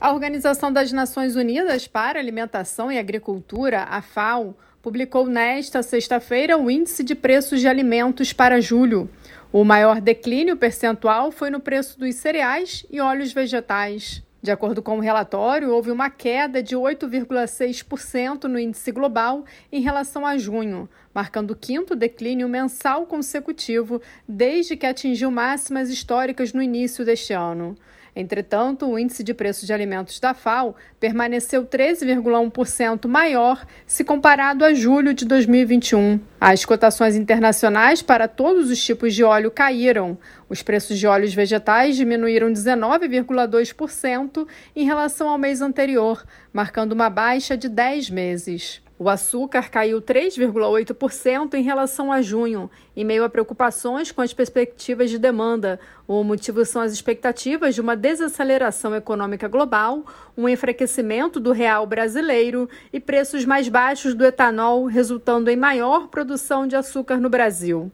[0.00, 6.68] A Organização das Nações Unidas para Alimentação e Agricultura, a FAO, publicou nesta sexta-feira o
[6.68, 9.08] índice de preços de alimentos para julho.
[9.52, 14.22] O maior declínio percentual foi no preço dos cereais e óleos vegetais.
[14.40, 20.24] De acordo com o relatório, houve uma queda de 8,6% no índice global em relação
[20.24, 27.04] a junho, marcando o quinto declínio mensal consecutivo desde que atingiu máximas históricas no início
[27.04, 27.76] deste ano.
[28.14, 34.74] Entretanto, o índice de preços de alimentos da FAO permaneceu 13,1% maior se comparado a
[34.74, 36.20] julho de 2021.
[36.38, 40.18] As cotações internacionais para todos os tipos de óleo caíram.
[40.46, 44.46] Os preços de óleos vegetais diminuíram 19,2%
[44.76, 48.81] em relação ao mês anterior, marcando uma baixa de 10 meses.
[49.02, 55.10] O açúcar caiu 3,8% em relação a junho, em meio a preocupações com as perspectivas
[55.10, 55.80] de demanda.
[56.06, 62.68] O motivo são as expectativas de uma desaceleração econômica global, um enfraquecimento do real brasileiro
[62.92, 67.90] e preços mais baixos do etanol, resultando em maior produção de açúcar no Brasil.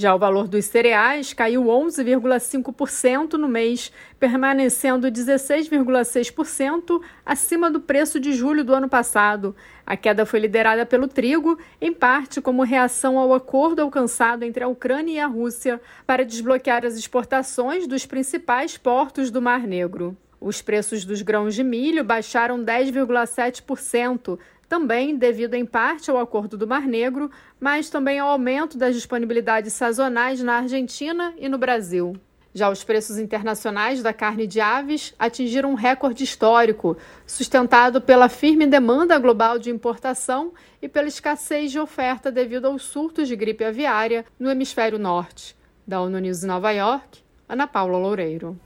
[0.00, 8.32] Já o valor dos cereais caiu 11,5% no mês, permanecendo 16,6% acima do preço de
[8.32, 9.56] julho do ano passado.
[9.84, 14.68] A queda foi liderada pelo trigo, em parte como reação ao acordo alcançado entre a
[14.68, 20.16] Ucrânia e a Rússia para desbloquear as exportações dos principais portos do Mar Negro.
[20.40, 24.38] Os preços dos grãos de milho baixaram 10,7%,
[24.68, 29.72] também devido em parte ao acordo do Mar Negro, mas também ao aumento das disponibilidades
[29.72, 32.14] sazonais na Argentina e no Brasil.
[32.54, 36.96] Já os preços internacionais da carne de aves atingiram um recorde histórico,
[37.26, 43.28] sustentado pela firme demanda global de importação e pela escassez de oferta devido aos surtos
[43.28, 45.56] de gripe aviária no hemisfério norte.
[45.86, 48.58] Da ONU News em Nova York, Ana Paula Loureiro.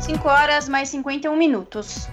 [0.00, 2.08] 5 horas mais 51 minutos.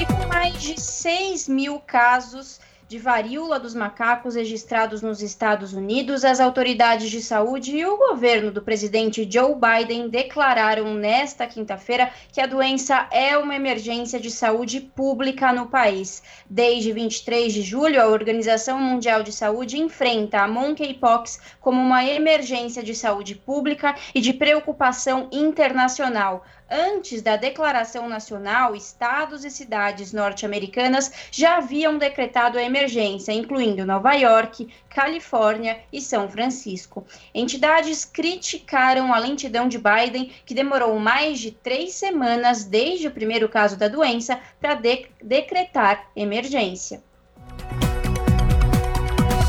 [0.00, 6.24] E com mais de 6 mil casos de varíola dos macacos registrados nos Estados Unidos,
[6.24, 12.40] as autoridades de saúde e o governo do presidente Joe Biden declararam nesta quinta-feira que
[12.40, 16.22] a doença é uma emergência de saúde pública no país.
[16.48, 22.82] Desde 23 de julho, a Organização Mundial de Saúde enfrenta a monkeypox como uma emergência
[22.82, 26.42] de saúde pública e de preocupação internacional.
[26.70, 34.12] Antes da declaração nacional, estados e cidades norte-americanas já haviam decretado a emergência, incluindo Nova
[34.12, 37.04] York, Califórnia e São Francisco.
[37.34, 43.48] Entidades criticaram a lentidão de Biden, que demorou mais de três semanas desde o primeiro
[43.48, 47.02] caso da doença para de decretar emergência.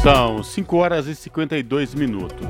[0.01, 2.47] São 5 horas e 52 minutos.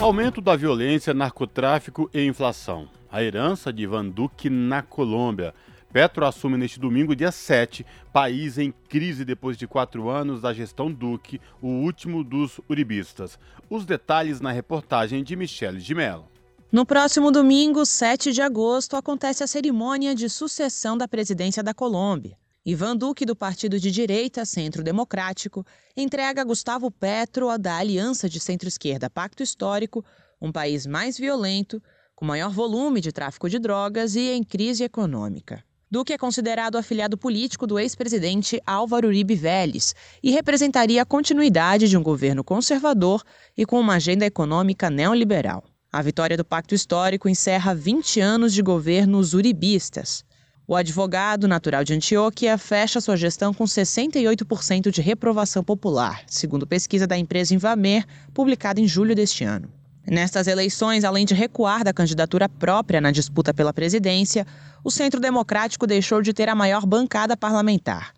[0.00, 5.54] Aumento da violência, narcotráfico e inflação a herança de Van Duque na Colômbia.
[5.92, 10.90] Petro assume neste domingo, dia 7, país em crise depois de quatro anos da gestão
[10.90, 13.38] Duque, o último dos uribistas.
[13.68, 16.26] Os detalhes na reportagem de Michele de Mello.
[16.72, 22.38] No próximo domingo, 7 de agosto, acontece a cerimônia de sucessão da presidência da Colômbia.
[22.64, 29.10] Ivan Duque, do partido de direita Centro Democrático, entrega Gustavo Petro da aliança de centro-esquerda
[29.10, 30.02] Pacto Histórico,
[30.40, 31.82] um país mais violento,
[32.22, 35.64] com maior volume de tráfico de drogas e em crise econômica.
[35.90, 39.92] Duque é considerado afiliado político do ex-presidente Álvaro Uribe Vélez
[40.22, 43.24] e representaria a continuidade de um governo conservador
[43.58, 45.64] e com uma agenda econômica neoliberal.
[45.92, 50.24] A vitória do Pacto Histórico encerra 20 anos de governos uribistas.
[50.64, 57.04] O advogado natural de Antioquia fecha sua gestão com 68% de reprovação popular, segundo pesquisa
[57.04, 59.81] da empresa Invamer, publicada em julho deste ano.
[60.06, 64.46] Nestas eleições, além de recuar da candidatura própria na disputa pela presidência,
[64.82, 68.12] o Centro Democrático deixou de ter a maior bancada parlamentar.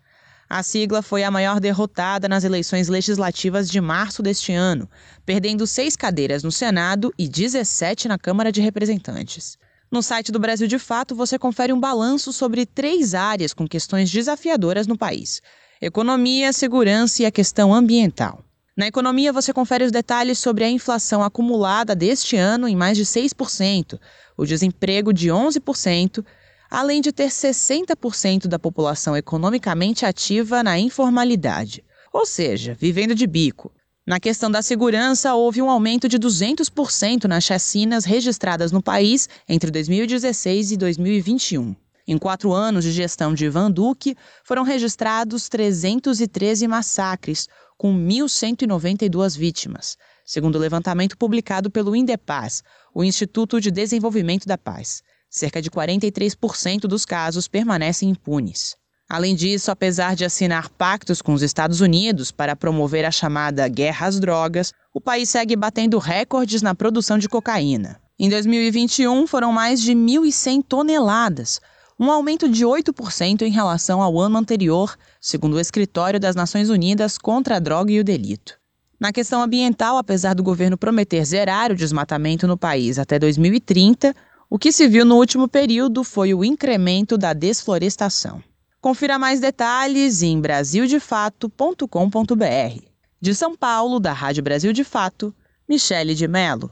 [0.49, 4.89] A sigla foi a maior derrotada nas eleições legislativas de março deste ano,
[5.25, 9.57] perdendo seis cadeiras no Senado e 17 na Câmara de Representantes.
[9.91, 14.11] No site do Brasil de Fato, você confere um balanço sobre três áreas com questões
[14.11, 15.41] desafiadoras no país:
[15.81, 18.44] economia, segurança e a questão ambiental.
[18.77, 23.05] Na economia, você confere os detalhes sobre a inflação acumulada deste ano em mais de
[23.05, 23.97] 6%,
[24.35, 26.25] o desemprego de 11%,
[26.69, 33.71] além de ter 60% da população economicamente ativa na informalidade, ou seja, vivendo de bico.
[34.05, 39.71] Na questão da segurança, houve um aumento de 200% nas chacinas registradas no país entre
[39.71, 41.73] 2016 e 2021.
[42.07, 47.47] Em quatro anos de gestão de Ivan Duque, foram registrados 313 massacres,
[47.77, 52.63] com 1.192 vítimas, segundo o levantamento publicado pelo Indepaz,
[52.93, 55.01] o Instituto de Desenvolvimento da Paz.
[55.29, 58.75] Cerca de 43% dos casos permanecem impunes.
[59.07, 64.07] Além disso, apesar de assinar pactos com os Estados Unidos para promover a chamada guerra
[64.07, 67.99] às drogas, o país segue batendo recordes na produção de cocaína.
[68.17, 71.59] Em 2021, foram mais de 1.100 toneladas,
[71.99, 77.17] um aumento de 8% em relação ao ano anterior, segundo o Escritório das Nações Unidas
[77.17, 78.59] contra a Droga e o Delito.
[78.99, 84.15] Na questão ambiental, apesar do governo prometer zerar o desmatamento no país até 2030,
[84.49, 88.43] o que se viu no último período foi o incremento da desflorestação.
[88.79, 92.83] Confira mais detalhes em brasildefato.com.br.
[93.19, 95.33] De São Paulo, da Rádio Brasil de Fato,
[95.67, 96.69] Michele de Mello.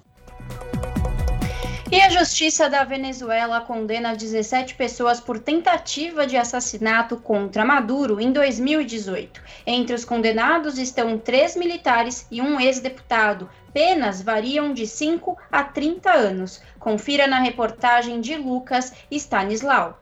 [1.93, 8.31] E a Justiça da Venezuela condena 17 pessoas por tentativa de assassinato contra Maduro em
[8.31, 9.39] 2018.
[9.63, 13.47] Entre os condenados estão três militares e um ex-deputado.
[13.71, 16.63] Penas variam de 5 a 30 anos.
[16.79, 20.01] Confira na reportagem de Lucas Stanislau.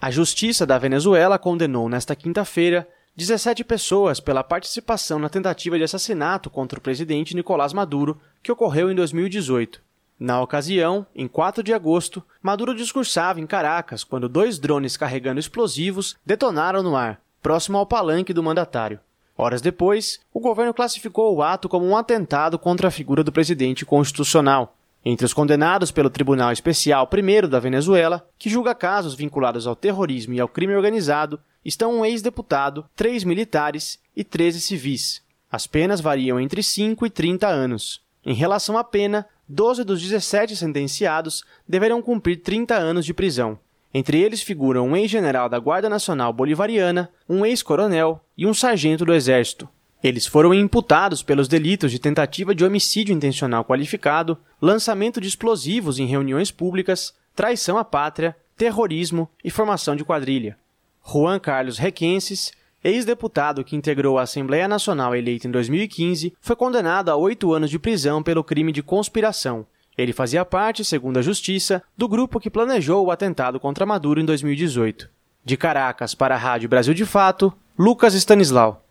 [0.00, 2.84] A Justiça da Venezuela condenou nesta quinta-feira
[3.14, 8.90] 17 pessoas pela participação na tentativa de assassinato contra o presidente Nicolás Maduro, que ocorreu
[8.90, 9.86] em 2018.
[10.18, 16.16] Na ocasião, em 4 de agosto, Maduro discursava em Caracas quando dois drones carregando explosivos
[16.26, 18.98] detonaram no ar, próximo ao palanque do mandatário.
[19.36, 23.86] Horas depois, o governo classificou o ato como um atentado contra a figura do presidente
[23.86, 24.74] constitucional.
[25.04, 30.34] Entre os condenados pelo Tribunal Especial I da Venezuela, que julga casos vinculados ao terrorismo
[30.34, 35.22] e ao crime organizado, estão um ex-deputado, três militares e 13 civis.
[35.50, 38.02] As penas variam entre 5 e 30 anos.
[38.26, 43.58] Em relação à pena, 12 dos 17 sentenciados deverão cumprir 30 anos de prisão.
[43.92, 49.14] Entre eles figuram um ex-general da Guarda Nacional Bolivariana, um ex-coronel e um sargento do
[49.14, 49.68] Exército.
[50.02, 56.06] Eles foram imputados pelos delitos de tentativa de homicídio intencional qualificado, lançamento de explosivos em
[56.06, 60.56] reuniões públicas, traição à pátria, terrorismo e formação de quadrilha.
[61.02, 67.16] Juan Carlos Requenses ex-deputado que integrou a Assembleia Nacional eleita em 2015, foi condenado a
[67.16, 69.66] oito anos de prisão pelo crime de conspiração.
[69.96, 74.24] Ele fazia parte, segundo a Justiça, do grupo que planejou o atentado contra Maduro em
[74.24, 75.10] 2018.
[75.44, 78.84] De Caracas para a Rádio Brasil de Fato, Lucas Stanislau.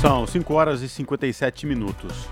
[0.00, 2.26] São 5 horas e 57 minutos.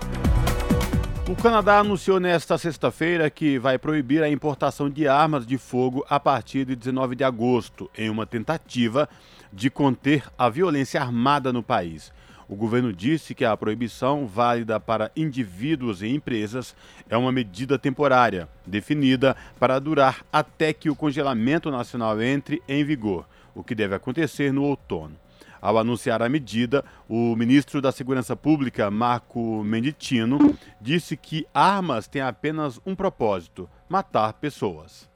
[1.29, 6.19] O Canadá anunciou nesta sexta-feira que vai proibir a importação de armas de fogo a
[6.19, 9.07] partir de 19 de agosto, em uma tentativa
[9.51, 12.11] de conter a violência armada no país.
[12.49, 16.75] O governo disse que a proibição, válida para indivíduos e empresas,
[17.07, 23.27] é uma medida temporária, definida para durar até que o congelamento nacional entre em vigor,
[23.53, 25.15] o que deve acontecer no outono.
[25.61, 32.21] Ao anunciar a medida, o ministro da Segurança Pública, Marco Menditino, disse que armas têm
[32.21, 35.09] apenas um propósito: matar pessoas.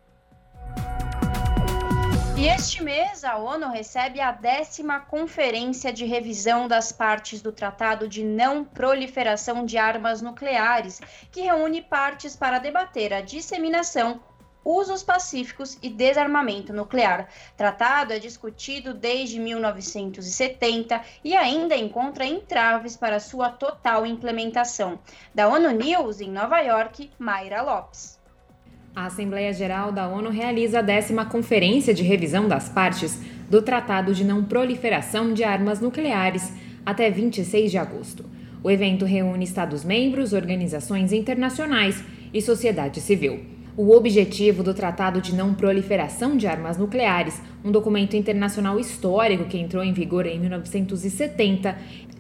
[2.44, 8.06] E este mês, a ONU recebe a décima Conferência de Revisão das Partes do Tratado
[8.06, 11.00] de Não Proliferação de Armas Nucleares,
[11.32, 14.20] que reúne partes para debater a disseminação,
[14.62, 17.30] usos pacíficos e desarmamento nuclear.
[17.56, 25.00] Tratado é discutido desde 1970 e ainda encontra entraves para sua total implementação.
[25.34, 28.22] Da ONU News, em Nova York, Mayra Lopes.
[28.96, 33.20] A Assembleia Geral da ONU realiza a décima Conferência de Revisão das Partes
[33.50, 36.54] do Tratado de Não Proliferação de Armas Nucleares
[36.86, 38.24] até 26 de agosto.
[38.64, 43.40] O evento reúne Estados-membros, organizações internacionais e sociedade civil.
[43.76, 49.58] O objetivo do Tratado de Não Proliferação de Armas Nucleares, um documento internacional histórico que
[49.58, 51.76] entrou em vigor em 1970,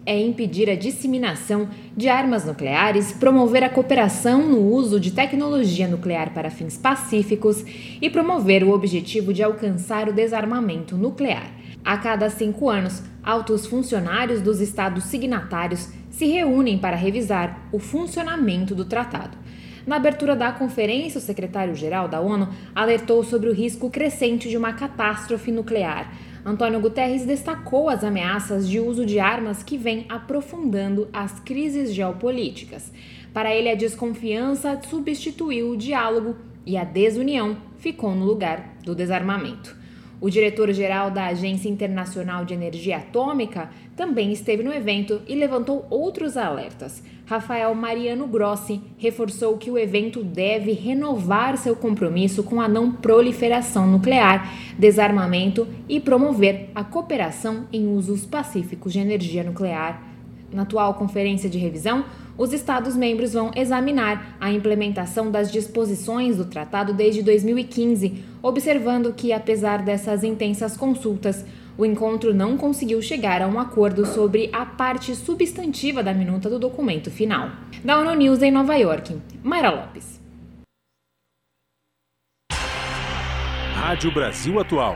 [0.05, 6.33] é impedir a disseminação de armas nucleares, promover a cooperação no uso de tecnologia nuclear
[6.33, 7.63] para fins pacíficos
[8.01, 11.51] e promover o objetivo de alcançar o desarmamento nuclear.
[11.83, 18.73] A cada cinco anos, altos funcionários dos estados signatários se reúnem para revisar o funcionamento
[18.73, 19.37] do tratado.
[19.85, 24.71] Na abertura da conferência, o secretário-geral da ONU alertou sobre o risco crescente de uma
[24.71, 26.09] catástrofe nuclear.
[26.45, 32.91] Antônio Guterres destacou as ameaças de uso de armas que vêm aprofundando as crises geopolíticas.
[33.33, 36.35] Para ele, a desconfiança substituiu o diálogo
[36.65, 39.82] e a desunião ficou no lugar do desarmamento.
[40.21, 46.37] O diretor-geral da Agência Internacional de Energia Atômica também esteve no evento e levantou outros
[46.37, 47.03] alertas.
[47.25, 53.87] Rafael Mariano Grossi reforçou que o evento deve renovar seu compromisso com a não proliferação
[53.87, 60.01] nuclear, desarmamento e promover a cooperação em usos pacíficos de energia nuclear.
[60.51, 62.05] Na atual conferência de revisão,
[62.37, 69.83] os Estados-membros vão examinar a implementação das disposições do tratado desde 2015, observando que, apesar
[69.83, 71.45] dessas intensas consultas,
[71.77, 76.59] o encontro não conseguiu chegar a um acordo sobre a parte substantiva da minuta do
[76.59, 77.49] documento final.
[77.83, 80.21] Da ONU News em Nova York, Mayra Lopes.
[83.75, 84.95] Rádio Brasil Atual.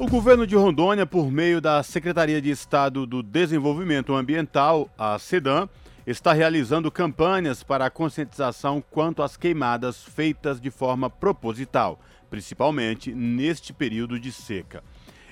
[0.00, 5.68] O governo de Rondônia, por meio da Secretaria de Estado do Desenvolvimento Ambiental, a SEDAM,
[6.04, 13.72] está realizando campanhas para a conscientização quanto às queimadas feitas de forma proposital, principalmente neste
[13.72, 14.82] período de seca.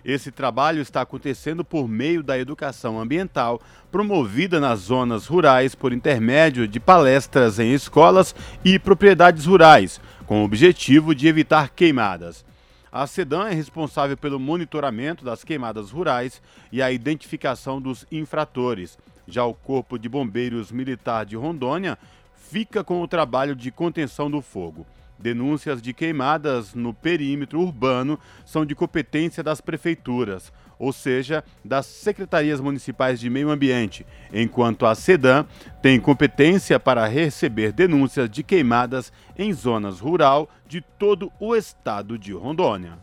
[0.05, 3.61] Esse trabalho está acontecendo por meio da educação ambiental,
[3.91, 8.33] promovida nas zonas rurais por intermédio de palestras em escolas
[8.65, 12.45] e propriedades rurais, com o objetivo de evitar queimadas.
[12.93, 18.99] A SEDAM é responsável pelo monitoramento das queimadas rurais e a identificação dos infratores.
[19.26, 21.97] Já o Corpo de Bombeiros Militar de Rondônia
[22.36, 24.86] fica com o trabalho de contenção do fogo.
[25.18, 32.61] Denúncias de queimadas no perímetro urbano são de competência das prefeituras, ou seja, das secretarias
[32.61, 35.47] municipais de meio ambiente, enquanto a SEDAM
[35.81, 42.33] tem competência para receber denúncias de queimadas em zonas rural de todo o estado de
[42.33, 42.99] Rondônia.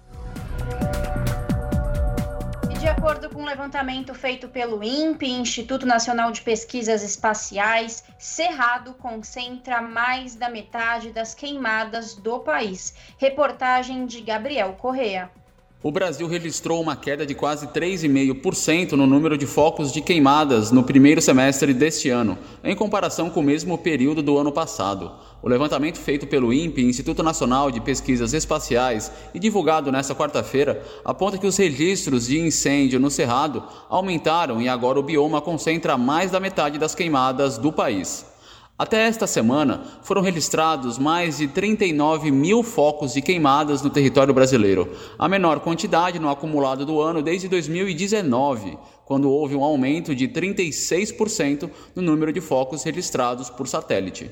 [2.79, 9.81] De acordo com um levantamento feito pelo INPE, Instituto Nacional de Pesquisas Espaciais, Cerrado concentra
[9.81, 12.95] mais da metade das queimadas do país.
[13.17, 15.29] Reportagem de Gabriel Correa.
[15.81, 20.83] O Brasil registrou uma queda de quase 3,5% no número de focos de queimadas no
[20.83, 25.09] primeiro semestre deste ano, em comparação com o mesmo período do ano passado.
[25.41, 31.37] O levantamento feito pelo INPE, Instituto Nacional de Pesquisas Espaciais, e divulgado nesta quarta-feira, aponta
[31.37, 36.41] que os registros de incêndio no Cerrado aumentaram e agora o bioma concentra mais da
[36.41, 38.25] metade das queimadas do país.
[38.79, 44.95] Até esta semana, foram registrados mais de 39 mil focos de queimadas no território brasileiro,
[45.17, 51.69] a menor quantidade no acumulado do ano desde 2019, quando houve um aumento de 36%
[51.93, 54.31] no número de focos registrados por satélite.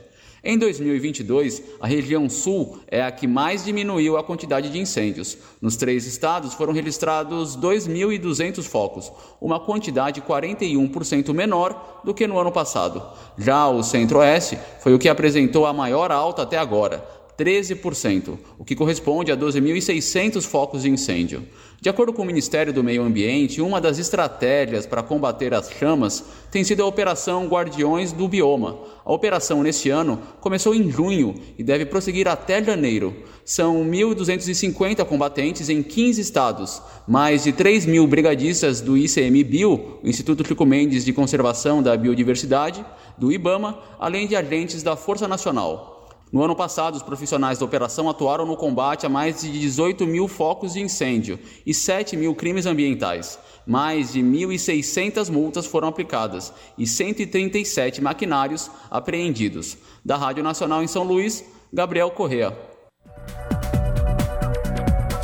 [0.49, 5.37] Em 2022, a região sul é a que mais diminuiu a quantidade de incêndios.
[5.61, 12.49] Nos três estados foram registrados 2.200 focos, uma quantidade 41% menor do que no ano
[12.49, 13.03] passado.
[13.37, 17.05] Já o centro-oeste foi o que apresentou a maior alta até agora,
[17.37, 21.47] 13%, o que corresponde a 12.600 focos de incêndio.
[21.79, 26.23] De acordo com o Ministério do Meio Ambiente, uma das estratégias para combater as chamas
[26.49, 28.79] tem sido a Operação Guardiões do Bioma.
[29.05, 33.15] A operação neste ano começou em junho e deve prosseguir até janeiro.
[33.45, 40.65] São 1.250 combatentes em 15 estados, mais de 3 mil brigadistas do ICMBio, Instituto Chico
[40.65, 42.83] Mendes de Conservação da Biodiversidade,
[43.19, 45.96] do IBAMA, além de agentes da Força Nacional.
[46.29, 50.27] No ano passado, os profissionais da operação atuaram no combate a mais de 18 mil
[50.27, 53.39] focos de incêndio e 7 mil crimes ambientais.
[53.65, 59.77] Mais de 1.600 multas foram aplicadas e 137 maquinários apreendidos.
[60.03, 62.57] Da Rádio Nacional em São Luís, Gabriel Correa.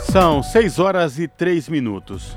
[0.09, 2.33] São 6 horas e 3 minutos.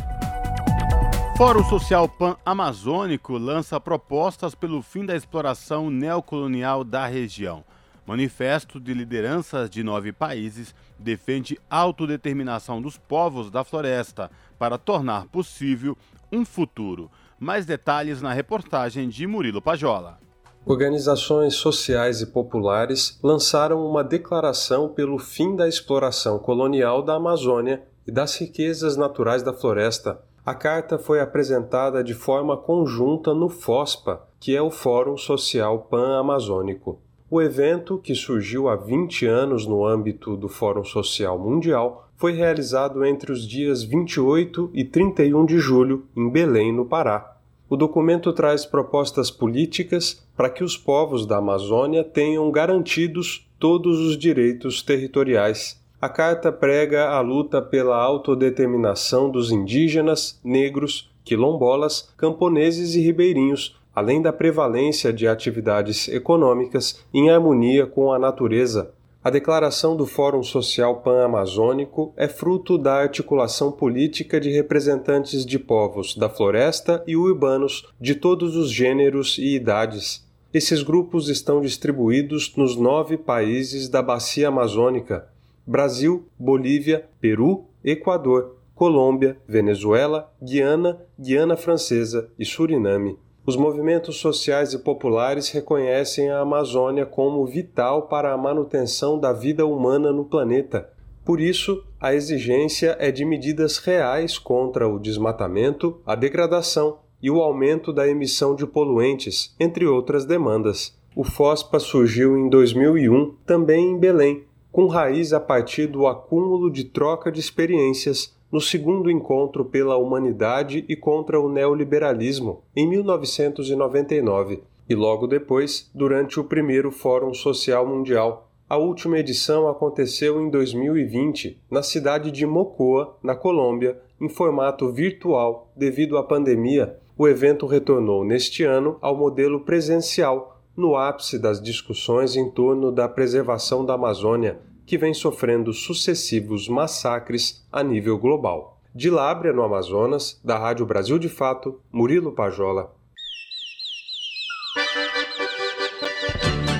[1.36, 7.62] Fórum Social Pan-Amazônico lança propostas pelo fim da exploração neocolonial da região.
[8.06, 15.96] Manifesto de lideranças de nove países defende autodeterminação dos povos da floresta para tornar possível
[16.30, 17.10] um futuro.
[17.38, 20.18] Mais detalhes na reportagem de Murilo Pajola.
[20.64, 28.12] Organizações sociais e populares lançaram uma declaração pelo fim da exploração colonial da Amazônia e
[28.12, 30.20] das riquezas naturais da floresta.
[30.44, 37.00] A carta foi apresentada de forma conjunta no FOSPA, que é o Fórum Social Pan-Amazônico.
[37.28, 43.04] O evento, que surgiu há 20 anos no âmbito do Fórum Social Mundial, foi realizado
[43.04, 47.36] entre os dias 28 e 31 de julho, em Belém, no Pará.
[47.68, 54.16] O documento traz propostas políticas para que os povos da Amazônia tenham garantidos todos os
[54.16, 55.82] direitos territoriais.
[56.00, 64.20] A carta prega a luta pela autodeterminação dos indígenas, negros, quilombolas, camponeses e ribeirinhos, além
[64.20, 68.92] da prevalência de atividades econômicas em harmonia com a natureza,
[69.24, 76.14] a declaração do Fórum Social Pan-Amazônico é fruto da articulação política de representantes de povos
[76.14, 80.24] da floresta e urbanos de todos os gêneros e idades.
[80.52, 85.26] Esses grupos estão distribuídos nos nove países da Bacia Amazônica:
[85.66, 93.18] Brasil, Bolívia, Peru, Equador, Colômbia, Venezuela, Guiana, Guiana Francesa e Suriname.
[93.46, 99.64] Os movimentos sociais e populares reconhecem a Amazônia como vital para a manutenção da vida
[99.64, 100.90] humana no planeta.
[101.24, 107.40] Por isso, a exigência é de medidas reais contra o desmatamento, a degradação e o
[107.40, 110.98] aumento da emissão de poluentes, entre outras demandas.
[111.14, 114.42] O FOSPA surgiu em 2001, também em Belém,
[114.72, 120.82] com raiz a partir do acúmulo de troca de experiências no segundo encontro pela humanidade
[120.88, 128.50] e contra o neoliberalismo, em 1999, e logo depois, durante o primeiro Fórum Social Mundial.
[128.66, 135.70] A última edição aconteceu em 2020, na cidade de Mocoa, na Colômbia, em formato virtual
[135.76, 136.98] devido à pandemia.
[137.14, 143.06] O evento retornou neste ano ao modelo presencial, no ápice das discussões em torno da
[143.06, 148.80] preservação da Amazônia, que vem sofrendo sucessivos massacres a nível global.
[148.94, 152.94] De Lábrea, no Amazonas, da Rádio Brasil de Fato, Murilo Pajola.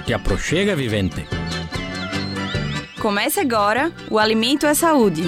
[0.07, 1.27] Que aproxega, vivente.
[3.03, 5.25] Comece agora o Alimento é Saúde.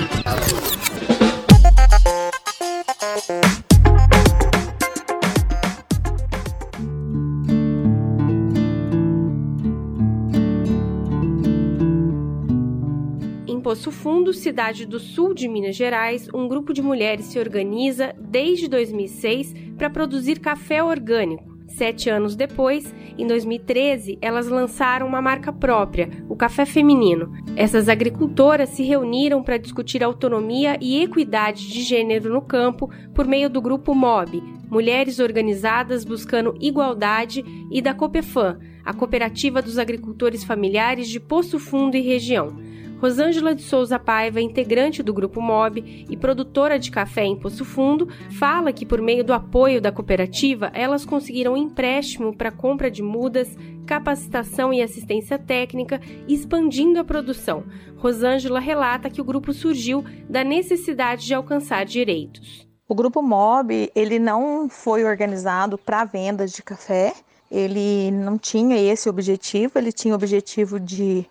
[13.68, 18.66] Poço Fundo, cidade do sul de Minas Gerais, um grupo de mulheres se organiza desde
[18.66, 21.44] 2006 para produzir café orgânico.
[21.66, 27.30] Sete anos depois, em 2013, elas lançaram uma marca própria, o Café Feminino.
[27.56, 33.50] Essas agricultoras se reuniram para discutir autonomia e equidade de gênero no campo por meio
[33.50, 41.06] do grupo MOB, Mulheres Organizadas Buscando Igualdade, e da Copefam, a Cooperativa dos Agricultores Familiares
[41.06, 42.66] de Poço Fundo e Região.
[43.00, 48.08] Rosângela de Souza Paiva, integrante do Grupo MOB e produtora de café em Poço Fundo,
[48.38, 53.00] fala que por meio do apoio da cooperativa, elas conseguiram um empréstimo para compra de
[53.00, 57.62] mudas, capacitação e assistência técnica, expandindo a produção.
[57.96, 62.66] Rosângela relata que o grupo surgiu da necessidade de alcançar direitos.
[62.88, 67.14] O grupo MOB, ele não foi organizado para vendas de café,
[67.50, 71.24] ele não tinha esse objetivo, ele tinha o objetivo de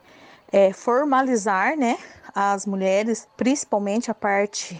[0.52, 1.98] é, formalizar né,
[2.34, 4.80] as mulheres, principalmente a parte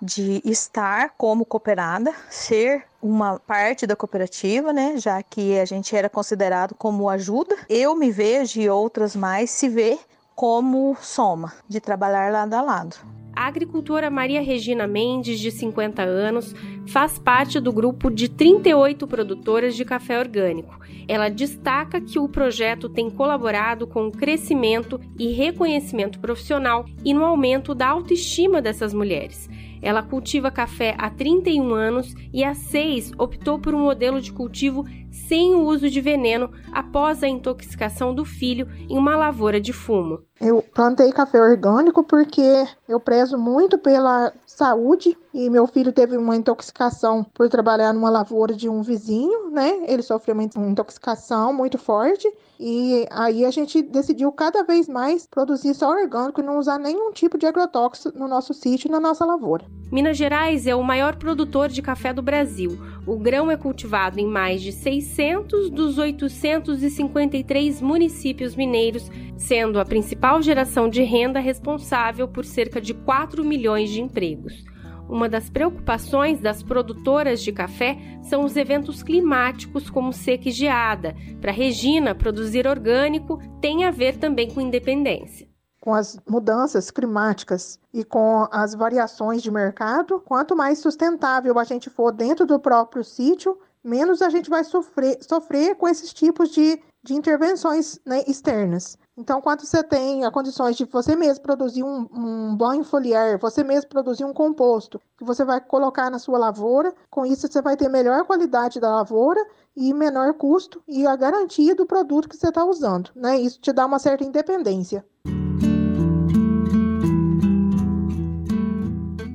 [0.00, 6.08] de estar como cooperada, ser uma parte da cooperativa, né, já que a gente era
[6.08, 7.56] considerado como ajuda.
[7.68, 9.98] Eu me vejo e outras mais se vê
[10.34, 13.21] como soma, de trabalhar lado a lado.
[13.34, 16.54] A agricultora Maria Regina Mendes, de 50 anos,
[16.86, 20.78] faz parte do grupo de 38 produtoras de café orgânico.
[21.08, 27.24] Ela destaca que o projeto tem colaborado com o crescimento e reconhecimento profissional e no
[27.24, 29.48] aumento da autoestima dessas mulheres.
[29.82, 34.86] Ela cultiva café há 31 anos e há seis optou por um modelo de cultivo
[35.10, 40.20] sem o uso de veneno após a intoxicação do filho em uma lavoura de fumo.
[40.40, 46.36] Eu plantei café orgânico porque eu prezo muito pela saúde e meu filho teve uma
[46.36, 49.84] intoxicação por trabalhar numa lavoura de um vizinho, né?
[49.86, 52.30] Ele sofreu uma intoxicação muito forte
[52.60, 57.12] e aí a gente decidiu cada vez mais produzir só orgânico e não usar nenhum
[57.12, 59.64] tipo de agrotóxico no nosso sítio e na nossa lavoura.
[59.90, 62.78] Minas Gerais é o maior produtor de café do Brasil.
[63.06, 70.40] O grão é cultivado em mais de 600 dos 853 municípios mineiros, sendo a principal
[70.40, 74.64] geração de renda responsável por cerca de 4 milhões de empregos.
[75.08, 81.14] Uma das preocupações das produtoras de café são os eventos climáticos, como seca e geada.
[81.40, 85.48] Para Regina, produzir orgânico tem a ver também com independência.
[85.80, 91.90] Com as mudanças climáticas e com as variações de mercado, quanto mais sustentável a gente
[91.90, 96.80] for dentro do próprio sítio, menos a gente vai sofrer, sofrer com esses tipos de,
[97.02, 98.96] de intervenções né, externas.
[99.14, 103.62] Então, quando você tem as condições de você mesmo produzir um, um banho foliar, você
[103.62, 107.76] mesmo produzir um composto, que você vai colocar na sua lavoura, com isso você vai
[107.76, 112.48] ter melhor qualidade da lavoura e menor custo e a garantia do produto que você
[112.48, 113.10] está usando.
[113.14, 113.38] Né?
[113.38, 115.04] Isso te dá uma certa independência.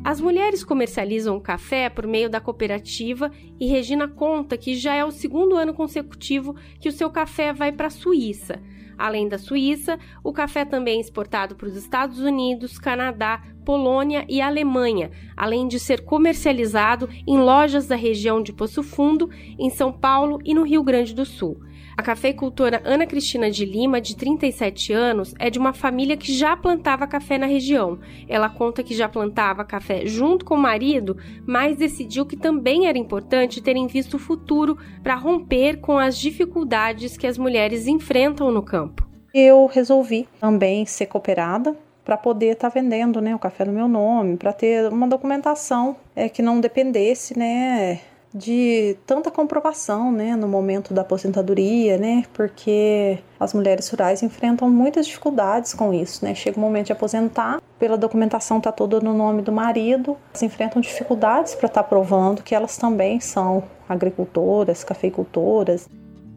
[0.04, 3.30] As mulheres comercializam café por meio da cooperativa
[3.60, 7.72] e Regina conta que já é o segundo ano consecutivo que o seu café vai
[7.72, 8.60] para a Suíça.
[8.98, 14.41] Além da Suíça, o café também é exportado para os Estados Unidos, Canadá, Polônia e
[14.41, 19.30] Alemanha, além de ser comercializado em lojas da região de Poço Fundo,
[19.60, 21.60] em São Paulo e no Rio Grande do Sul.
[21.98, 26.56] A cafeicultora Ana Cristina de Lima, de 37 anos, é de uma família que já
[26.56, 27.98] plantava café na região.
[28.30, 32.99] Ela conta que já plantava café junto com o marido, mas decidiu que também era
[32.99, 38.61] importante terem visto o futuro para romper com as dificuldades que as mulheres enfrentam no
[38.61, 39.07] campo.
[39.34, 41.76] Eu resolvi também ser cooperada
[42.06, 45.95] para poder estar tá vendendo né, o café no meu nome, para ter uma documentação
[46.15, 47.99] é, que não dependesse né,
[48.38, 55.07] de tanta comprovação, né, no momento da aposentadoria, né, porque as mulheres rurais enfrentam muitas
[55.07, 59.41] dificuldades com isso, né, chega o momento de aposentar, pela documentação tá toda no nome
[59.41, 65.89] do marido, elas enfrentam dificuldades para estar tá provando que elas também são agricultoras, cafeicultoras.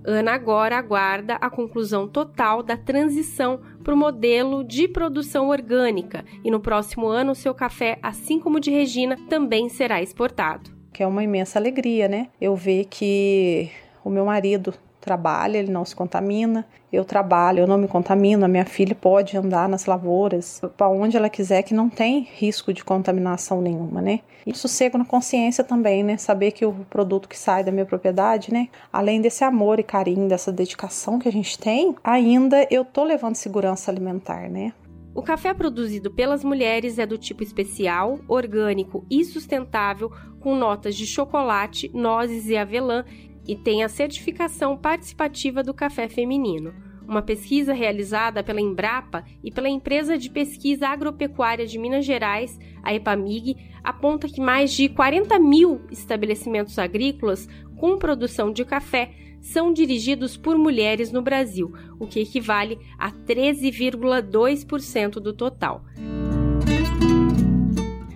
[0.02, 6.50] Ana agora aguarda a conclusão total da transição para o modelo de produção orgânica e
[6.50, 11.22] no próximo ano seu café, assim como de Regina, também será exportado que é uma
[11.22, 12.28] imensa alegria, né?
[12.40, 13.70] Eu ver que
[14.04, 18.48] o meu marido trabalha, ele não se contamina, eu trabalho, eu não me contamino, a
[18.48, 22.84] minha filha pode andar nas lavouras para onde ela quiser, que não tem risco de
[22.84, 24.20] contaminação nenhuma, né?
[24.46, 26.16] E sossego na consciência também, né?
[26.16, 28.68] Saber que o produto que sai da minha propriedade, né?
[28.92, 33.36] Além desse amor e carinho, dessa dedicação que a gente tem, ainda eu tô levando
[33.36, 34.72] segurança alimentar, né?
[35.12, 41.04] O café produzido pelas mulheres é do tipo especial, orgânico e sustentável, com notas de
[41.04, 43.04] chocolate, nozes e avelã
[43.46, 46.72] e tem a certificação participativa do café feminino.
[47.08, 52.94] Uma pesquisa realizada pela Embrapa e pela Empresa de Pesquisa Agropecuária de Minas Gerais, a
[52.94, 59.10] EPAMIG, aponta que mais de 40 mil estabelecimentos agrícolas com produção de café
[59.40, 65.84] são dirigidos por mulheres no Brasil, o que equivale a 13,2% do total.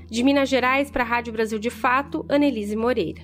[0.09, 3.23] De Minas Gerais para a Rádio Brasil de Fato, Annelise Moreira.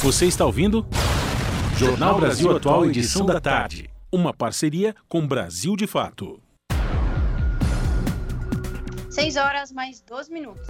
[0.00, 0.86] Você está ouvindo?
[1.76, 3.88] Jornal Brasil Atual, edição da tarde.
[4.10, 6.40] Uma parceria com Brasil de Fato.
[9.10, 10.66] 6 horas mais 12 minutos.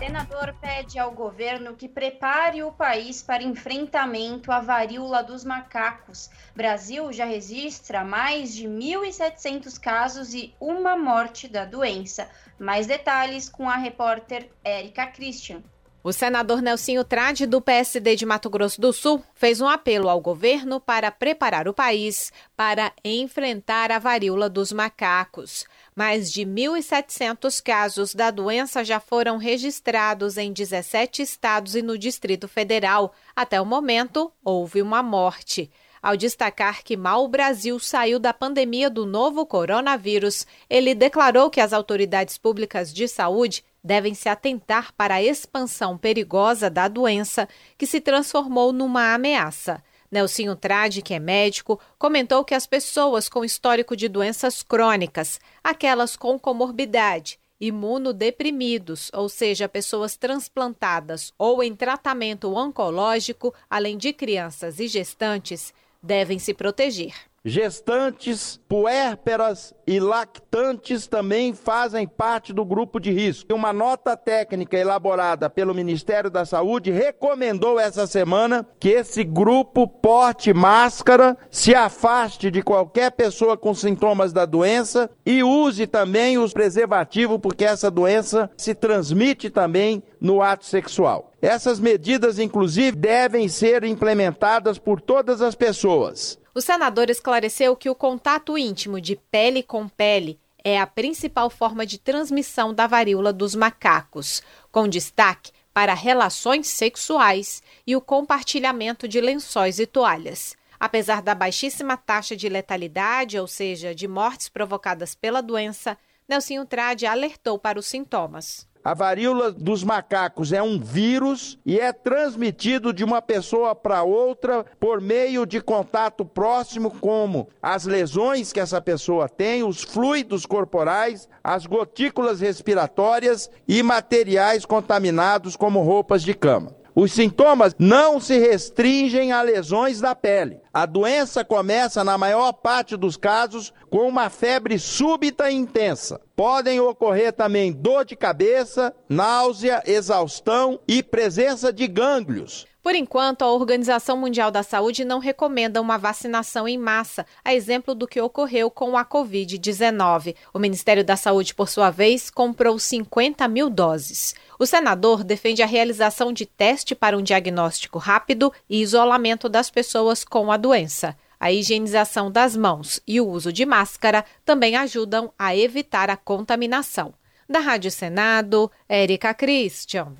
[0.00, 6.30] Senador pede ao governo que prepare o país para enfrentamento à varíola dos macacos.
[6.56, 12.30] Brasil já registra mais de 1.700 casos e uma morte da doença.
[12.58, 15.62] Mais detalhes com a repórter Érica Christian.
[16.02, 20.18] O senador Nelsinho Trade, do PSD de Mato Grosso do Sul, fez um apelo ao
[20.18, 25.66] governo para preparar o país para enfrentar a varíola dos macacos.
[25.94, 32.46] Mais de 1.700 casos da doença já foram registrados em 17 estados e no Distrito
[32.46, 33.12] Federal.
[33.34, 35.70] Até o momento, houve uma morte.
[36.02, 41.60] Ao destacar que mal o Brasil saiu da pandemia do novo coronavírus, ele declarou que
[41.60, 47.46] as autoridades públicas de saúde devem se atentar para a expansão perigosa da doença
[47.76, 49.82] que se transformou numa ameaça.
[50.10, 56.16] Nelsinho Trade, que é médico, comentou que as pessoas com histórico de doenças crônicas, aquelas
[56.16, 64.88] com comorbidade, imunodeprimidos, ou seja, pessoas transplantadas ou em tratamento oncológico, além de crianças e
[64.88, 65.72] gestantes,
[66.02, 67.29] devem se proteger.
[67.42, 73.54] Gestantes, puérperas e lactantes também fazem parte do grupo de risco.
[73.54, 80.52] Uma nota técnica elaborada pelo Ministério da Saúde recomendou essa semana que esse grupo porte
[80.52, 87.38] máscara, se afaste de qualquer pessoa com sintomas da doença e use também os preservativos,
[87.40, 91.29] porque essa doença se transmite também no ato sexual.
[91.42, 96.38] Essas medidas, inclusive, devem ser implementadas por todas as pessoas.
[96.54, 101.86] O senador esclareceu que o contato íntimo de pele com pele é a principal forma
[101.86, 109.20] de transmissão da varíola dos macacos, com destaque para relações sexuais e o compartilhamento de
[109.20, 110.54] lençóis e toalhas.
[110.78, 115.96] Apesar da baixíssima taxa de letalidade, ou seja, de mortes provocadas pela doença,
[116.28, 118.68] Nelsinho Trade alertou para os sintomas.
[118.82, 124.64] A varíola dos macacos é um vírus e é transmitido de uma pessoa para outra
[124.80, 131.28] por meio de contato próximo, como as lesões que essa pessoa tem, os fluidos corporais,
[131.44, 136.79] as gotículas respiratórias e materiais contaminados, como roupas de cama.
[136.94, 140.58] Os sintomas não se restringem a lesões da pele.
[140.72, 146.20] A doença começa, na maior parte dos casos, com uma febre súbita e intensa.
[146.34, 152.66] Podem ocorrer também dor de cabeça, náusea, exaustão e presença de gânglios.
[152.82, 157.94] Por enquanto, a Organização Mundial da Saúde não recomenda uma vacinação em massa, a exemplo
[157.94, 160.34] do que ocorreu com a Covid-19.
[160.54, 164.34] O Ministério da Saúde, por sua vez, comprou 50 mil doses.
[164.60, 170.22] O senador defende a realização de teste para um diagnóstico rápido e isolamento das pessoas
[170.22, 171.16] com a doença.
[171.40, 177.14] A higienização das mãos e o uso de máscara também ajudam a evitar a contaminação.
[177.48, 180.12] Da Rádio Senado, Érica Christian.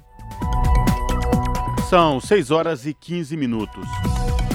[1.90, 3.86] São 6 horas e 15 minutos.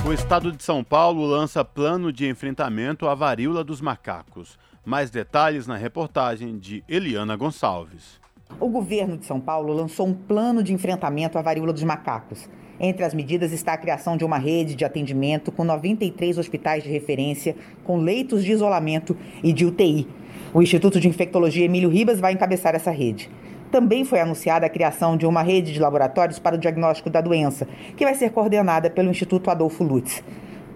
[0.03, 4.57] O estado de São Paulo lança plano de enfrentamento à varíola dos macacos.
[4.83, 8.24] Mais detalhes na reportagem de Eliana Gonçalves.
[8.59, 12.49] O governo de São Paulo lançou um plano de enfrentamento à varíola dos macacos.
[12.79, 16.89] Entre as medidas está a criação de uma rede de atendimento com 93 hospitais de
[16.89, 20.07] referência, com leitos de isolamento e de UTI.
[20.53, 23.29] O Instituto de Infectologia Emílio Ribas vai encabeçar essa rede
[23.75, 27.67] também foi anunciada a criação de uma rede de laboratórios para o diagnóstico da doença,
[27.97, 30.23] que vai ser coordenada pelo Instituto Adolfo Lutz.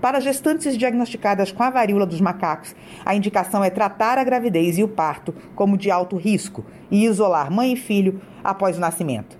[0.02, 2.74] Para gestantes diagnosticadas com a varíola dos macacos,
[3.06, 7.52] a indicação é tratar a gravidez e o parto como de alto risco e isolar
[7.52, 9.38] mãe e filho após o nascimento.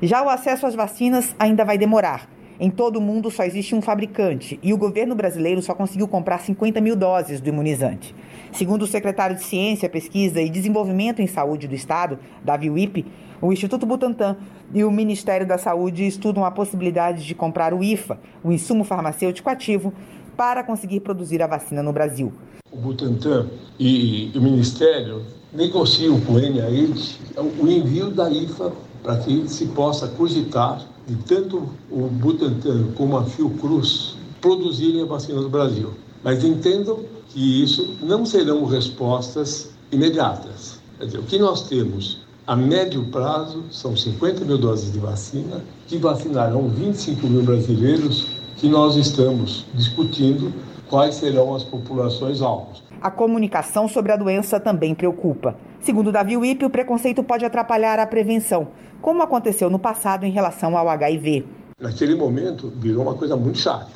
[0.00, 2.37] Já o acesso às vacinas ainda vai demorar.
[2.60, 6.38] Em todo o mundo só existe um fabricante e o governo brasileiro só conseguiu comprar
[6.38, 8.12] 50 mil doses do imunizante.
[8.50, 13.06] Segundo o secretário de Ciência, Pesquisa e Desenvolvimento em Saúde do Estado, Davi Wipe,
[13.40, 14.36] o Instituto Butantan
[14.74, 19.48] e o Ministério da Saúde estudam a possibilidade de comprar o IFA, o insumo farmacêutico
[19.48, 19.94] ativo,
[20.36, 22.32] para conseguir produzir a vacina no Brasil.
[22.72, 23.48] O Butantan
[23.78, 25.22] e o Ministério
[25.52, 28.72] negociam com o NIH o envio da IFA
[29.08, 35.40] para que se possa cogitar de tanto o Butantan como a Fiocruz produzirem a vacina
[35.40, 35.94] no Brasil.
[36.22, 40.78] Mas entendam que isso não serão respostas imediatas.
[40.98, 45.64] Quer dizer, o que nós temos a médio prazo são 50 mil doses de vacina,
[45.86, 48.26] que vacinarão 25 mil brasileiros,
[48.58, 50.52] que nós estamos discutindo
[50.90, 52.82] quais serão as populações alvos.
[53.00, 55.56] A comunicação sobre a doença também preocupa.
[55.88, 58.68] Segundo Davi Wippe, o preconceito pode atrapalhar a prevenção,
[59.00, 61.46] como aconteceu no passado em relação ao HIV.
[61.80, 63.88] Naquele momento, virou uma coisa muito chata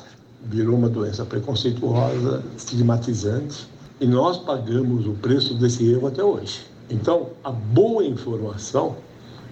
[0.43, 3.67] virou uma doença preconceituosa, estigmatizante,
[4.01, 6.61] e nós pagamos o preço desse erro até hoje.
[6.89, 8.95] Então, a boa informação,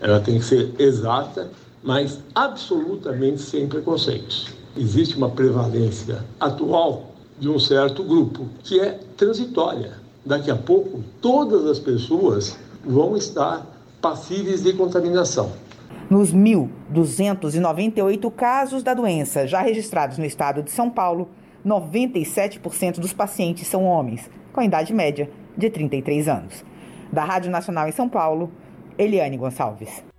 [0.02, 1.48] ela tem que ser exata,
[1.84, 4.48] mas absolutamente sem preconceitos.
[4.76, 10.01] Existe uma prevalência atual de um certo grupo que é transitória.
[10.26, 13.66] Daqui a pouco, todas as pessoas vão estar
[14.00, 15.52] passíveis de contaminação.
[16.10, 21.30] Nos 1.298 casos da doença já registrados no estado de São Paulo,
[21.66, 26.66] 97% dos pacientes são homens, com idade média de 33 anos.
[27.12, 28.52] Da Rádio Nacional em São Paulo,
[28.98, 30.11] Eliane Gonçalves.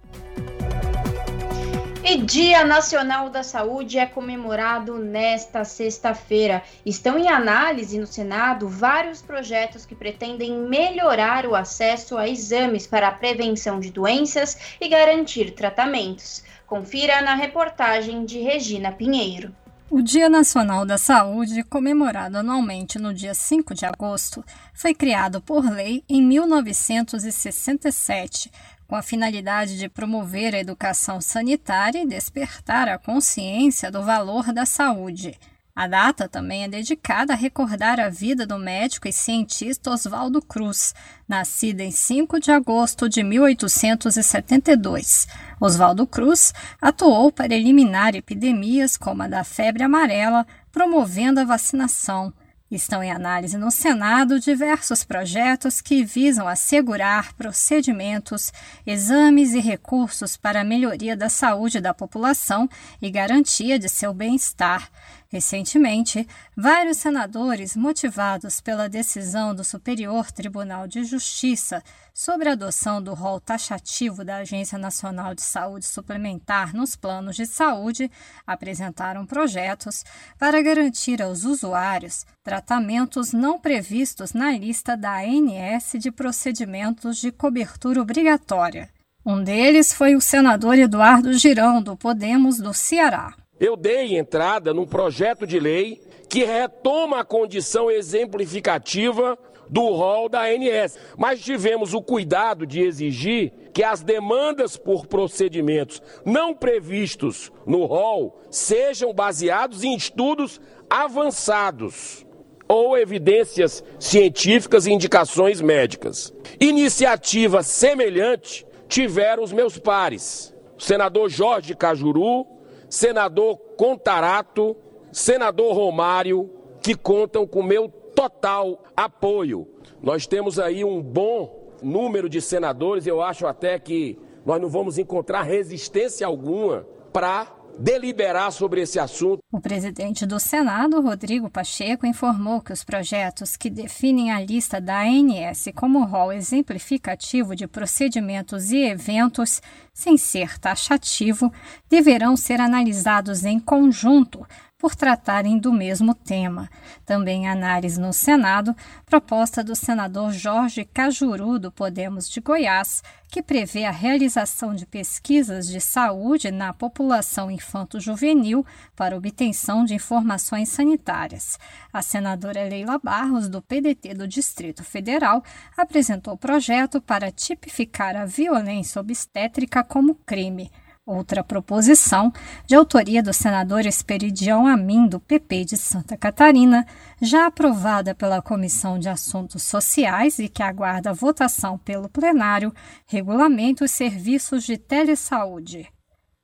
[2.13, 6.63] E Dia Nacional da Saúde é comemorado nesta sexta-feira.
[6.85, 13.09] Estão em análise no Senado vários projetos que pretendem melhorar o acesso a exames para
[13.09, 16.45] a prevenção de doenças e garantir tratamentos.
[16.67, 19.51] Confira na reportagem de Regina Pinheiro.
[19.95, 25.71] O Dia Nacional da Saúde, comemorado anualmente no dia 5 de agosto, foi criado por
[25.71, 28.51] lei em 1967
[28.93, 34.67] com a finalidade de promover a educação sanitária e despertar a consciência do valor da
[34.67, 35.35] saúde.
[35.75, 40.95] A data também é dedicada a recordar a vida do médico e cientista Oswaldo Cruz,
[41.27, 45.27] nascido em 5 de agosto de 1872.
[45.59, 52.31] Oswaldo Cruz atuou para eliminar epidemias como a da febre amarela, promovendo a vacinação.
[52.73, 58.51] Estão em análise no Senado diversos projetos que visam assegurar procedimentos,
[58.87, 62.67] exames e recursos para a melhoria da saúde da população
[63.03, 64.91] e garantia de seu bem-estar.
[65.33, 71.83] Recentemente, vários senadores, motivados pela decisão do Superior Tribunal de Justiça
[72.13, 77.47] sobre a adoção do rol taxativo da Agência Nacional de Saúde Suplementar nos planos de
[77.47, 78.11] saúde,
[78.47, 80.05] apresentaram projetos
[80.39, 88.03] para garantir aos usuários tratamentos não previstos na lista da ANS de procedimentos de cobertura
[88.03, 88.91] obrigatória.
[89.25, 94.85] Um deles foi o senador Eduardo Girão, do Podemos do Ceará eu dei entrada num
[94.85, 100.99] projeto de lei que retoma a condição exemplificativa do rol da ANS.
[101.17, 108.37] Mas tivemos o cuidado de exigir que as demandas por procedimentos não previstos no rol
[108.51, 110.61] sejam baseados em estudos
[110.91, 112.27] avançados
[112.67, 116.35] ou evidências científicas e indicações médicas.
[116.59, 122.62] Iniciativa semelhante tiveram os meus pares, o senador Jorge Cajuru
[122.93, 124.77] senador Contarato,
[125.11, 126.51] senador Romário,
[126.83, 129.67] que contam com meu total apoio.
[130.03, 134.99] Nós temos aí um bom número de senadores, eu acho até que nós não vamos
[134.99, 139.43] encontrar resistência alguma para deliberar sobre esse assunto.
[139.51, 145.03] O presidente do Senado, Rodrigo Pacheco, informou que os projetos que definem a lista da
[145.03, 149.61] ANS como rol exemplificativo de procedimentos e eventos,
[149.93, 151.53] sem ser taxativo,
[151.89, 154.47] deverão ser analisados em conjunto
[154.83, 156.69] por tratarem do mesmo tema.
[157.07, 158.75] Também análise no Senado,
[159.07, 165.69] proposta do senador Jorge Cajuru, do Podemos de Goiás, que prevê a realização de pesquisas
[165.69, 171.61] de saúde na população infanto-juvenil para obtenção de informações sanitárias.
[171.93, 175.45] A senadora Leila Barros, do PDT do Distrito Federal,
[175.77, 180.73] apresentou o projeto para tipificar a violência obstétrica como crime.
[181.05, 182.33] Outra proposição,
[182.65, 186.87] de autoria do senador Esperidião Amin, do PP de Santa Catarina,
[187.21, 192.73] já aprovada pela Comissão de Assuntos Sociais e que aguarda votação pelo plenário,
[193.05, 195.89] regulamenta os serviços de telesaúde.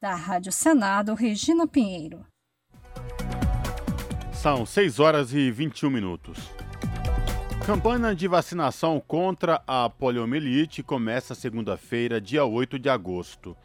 [0.02, 2.26] Da Rádio Senado, Regina Pinheiro.
[4.32, 6.50] São 6 horas e 21 minutos.
[7.64, 13.56] Campanha de vacinação contra a poliomielite começa segunda-feira, dia 8 de agosto.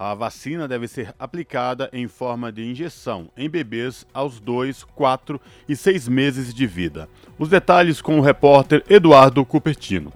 [0.00, 5.74] A vacina deve ser aplicada em forma de injeção em bebês aos 2, 4 e
[5.74, 7.08] 6 meses de vida.
[7.36, 10.12] Os detalhes com o repórter Eduardo Cupertino.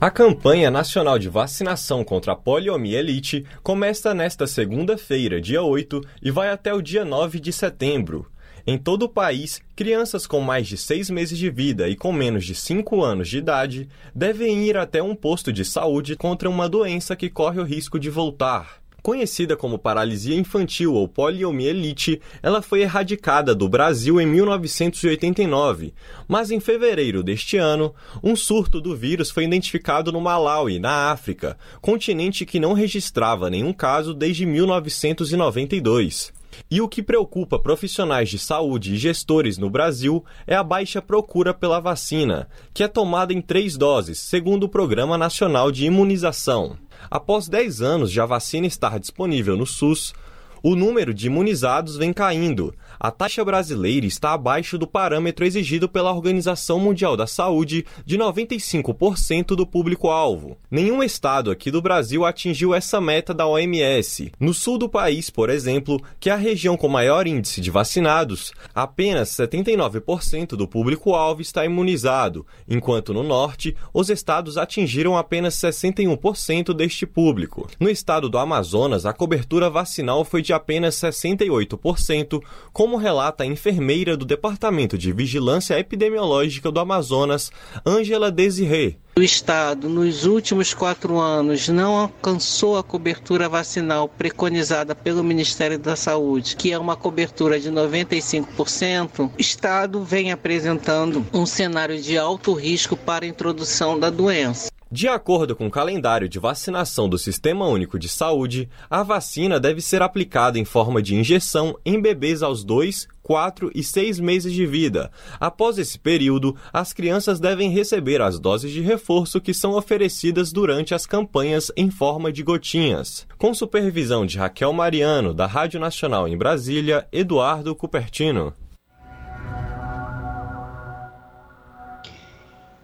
[0.00, 6.50] A campanha nacional de vacinação contra a poliomielite começa nesta segunda-feira, dia 8, e vai
[6.50, 8.30] até o dia 9 de setembro.
[8.64, 12.44] Em todo o país, crianças com mais de seis meses de vida e com menos
[12.44, 17.16] de 5 anos de idade devem ir até um posto de saúde contra uma doença
[17.16, 18.81] que corre o risco de voltar.
[19.02, 25.92] Conhecida como paralisia infantil ou poliomielite, ela foi erradicada do Brasil em 1989,
[26.28, 27.92] mas em fevereiro deste ano,
[28.22, 33.72] um surto do vírus foi identificado no Malawi, na África, continente que não registrava nenhum
[33.72, 36.32] caso desde 1992.
[36.70, 41.52] E o que preocupa profissionais de saúde e gestores no Brasil é a baixa procura
[41.52, 46.76] pela vacina, que é tomada em três doses, segundo o Programa Nacional de Imunização.
[47.10, 50.14] Após 10 anos de a vacina estar disponível no SUS,
[50.62, 52.72] o número de imunizados vem caindo.
[53.04, 59.56] A taxa brasileira está abaixo do parâmetro exigido pela Organização Mundial da Saúde de 95%
[59.56, 60.56] do público-alvo.
[60.70, 64.30] Nenhum estado aqui do Brasil atingiu essa meta da OMS.
[64.38, 68.52] No sul do país, por exemplo, que é a região com maior índice de vacinados,
[68.72, 77.04] apenas 79% do público-alvo está imunizado, enquanto no norte, os estados atingiram apenas 61% deste
[77.04, 77.68] público.
[77.80, 82.40] No estado do Amazonas, a cobertura vacinal foi de apenas 68%,
[82.72, 87.50] como relata a enfermeira do Departamento de Vigilância Epidemiológica do Amazonas,
[87.86, 88.96] Ângela Desiré.
[89.14, 95.94] O Estado, nos últimos quatro anos, não alcançou a cobertura vacinal preconizada pelo Ministério da
[95.94, 99.26] Saúde, que é uma cobertura de 95%.
[99.26, 104.72] O Estado vem apresentando um cenário de alto risco para a introdução da doença.
[104.90, 109.82] De acordo com o calendário de vacinação do Sistema Único de Saúde, a vacina deve
[109.82, 114.66] ser aplicada em forma de injeção em bebês aos 2, 4 e 6 meses de
[114.66, 115.10] vida.
[115.38, 120.94] Após esse período, as crianças devem receber as doses de reforço que são oferecidas durante
[120.94, 123.26] as campanhas em forma de gotinhas.
[123.38, 128.52] Com supervisão de Raquel Mariano, da Rádio Nacional em Brasília, Eduardo Cupertino.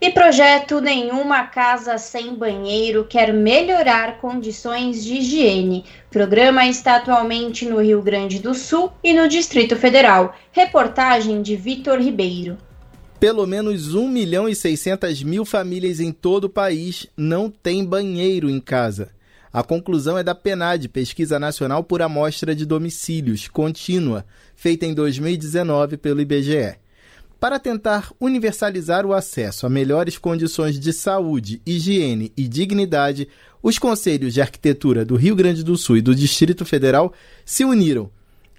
[0.00, 5.84] E projeto Nenhuma Casa Sem Banheiro quer melhorar condições de higiene.
[6.08, 10.36] Programa está atualmente no Rio Grande do Sul e no Distrito Federal.
[10.52, 12.56] Reportagem de Vitor Ribeiro.
[13.18, 18.48] Pelo menos 1 milhão e 600 mil famílias em todo o país não têm banheiro
[18.48, 19.10] em casa.
[19.52, 25.96] A conclusão é da PNAD, Pesquisa Nacional por Amostra de Domicílios, contínua, feita em 2019
[25.96, 26.76] pelo IBGE.
[27.40, 33.28] Para tentar universalizar o acesso a melhores condições de saúde, higiene e dignidade,
[33.62, 37.12] os conselhos de arquitetura do Rio Grande do Sul e do Distrito Federal
[37.44, 38.10] se uniram.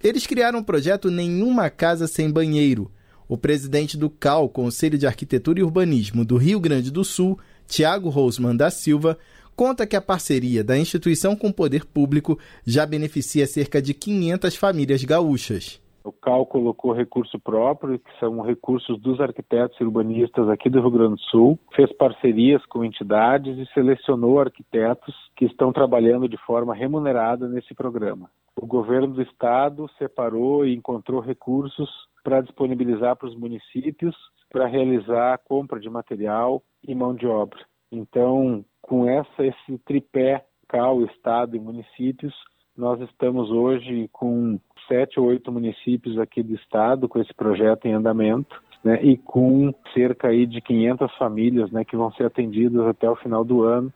[0.02, 2.90] Eles criaram o um projeto Nenhuma Casa Sem Banheiro.
[3.28, 7.38] O presidente do CAL, Conselho de Arquitetura e Urbanismo do Rio Grande do Sul,
[7.68, 9.18] Tiago Rosman da Silva,
[9.58, 14.56] conta que a parceria da instituição com o poder público já beneficia cerca de 500
[14.56, 15.82] famílias gaúchas.
[16.04, 20.92] O CAL colocou recurso próprio, que são recursos dos arquitetos e urbanistas aqui do Rio
[20.92, 26.74] Grande do Sul, fez parcerias com entidades e selecionou arquitetos que estão trabalhando de forma
[26.74, 28.30] remunerada nesse programa.
[28.56, 31.90] O governo do estado separou e encontrou recursos
[32.24, 34.16] para disponibilizar para os municípios
[34.52, 37.60] para realizar a compra de material e mão de obra.
[37.92, 42.34] Então, com essa esse tripé CAL, estado e municípios,
[42.80, 44.58] nós estamos hoje com
[44.88, 48.56] sete ou oito municípios aqui do estado com esse projeto em andamento.
[48.82, 53.16] Né, e com cerca aí de 500 famílias né, que vão ser atendidas até o
[53.18, 53.92] final do ano.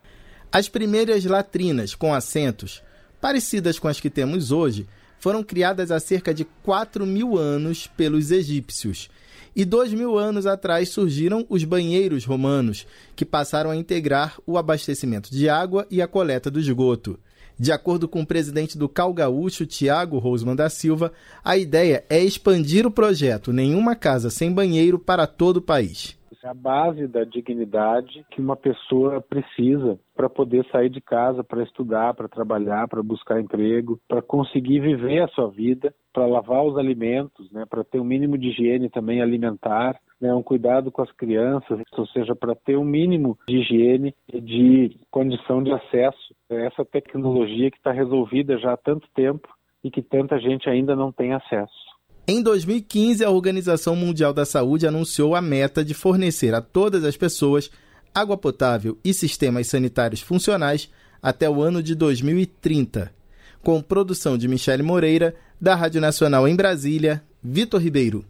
[0.51, 2.84] As primeiras latrinas com assentos,
[3.22, 4.85] parecidas com as que temos hoje,
[5.18, 9.10] foram criadas há cerca de 4 mil anos pelos egípcios.
[9.55, 12.85] E dois mil anos atrás surgiram os banheiros romanos,
[13.15, 17.18] que passaram a integrar o abastecimento de água e a coleta do esgoto.
[17.64, 22.22] De acordo com o presidente do Cal Gaúcho, Tiago Rosman da Silva, a ideia é
[22.22, 26.14] expandir o projeto Nenhuma Casa Sem Banheiro para todo o país.
[26.44, 31.64] É a base da dignidade que uma pessoa precisa para poder sair de casa, para
[31.64, 36.78] estudar, para trabalhar, para buscar emprego, para conseguir viver a sua vida, para lavar os
[36.78, 41.11] alimentos, né, para ter um mínimo de higiene também alimentar, né, um cuidado com as
[41.14, 46.56] crianças, ou seja, para ter um mínimo de higiene e de condição de acesso a
[46.56, 49.48] essa tecnologia que está resolvida já há tanto tempo
[49.82, 51.93] e que tanta gente ainda não tem acesso.
[52.26, 57.18] Em 2015, a Organização Mundial da Saúde anunciou a meta de fornecer a todas as
[57.18, 57.70] pessoas
[58.16, 60.90] água potável e sistemas sanitários funcionais
[61.22, 63.14] até o ano de 2030.
[63.62, 68.24] Com produção de Michele Moreira, da Rádio Nacional em Brasília, Vitor Ribeiro.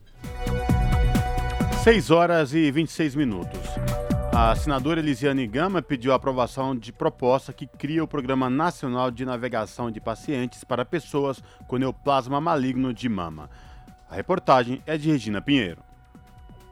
[1.84, 3.60] 6 horas e 26 minutos.
[4.36, 9.24] A senadora Elisiane Gama pediu a aprovação de proposta que cria o Programa Nacional de
[9.24, 13.52] Navegação de Pacientes para Pessoas com Neoplasma Maligno de Mama.
[14.14, 15.81] A reportagem é de Regina Pinheiro.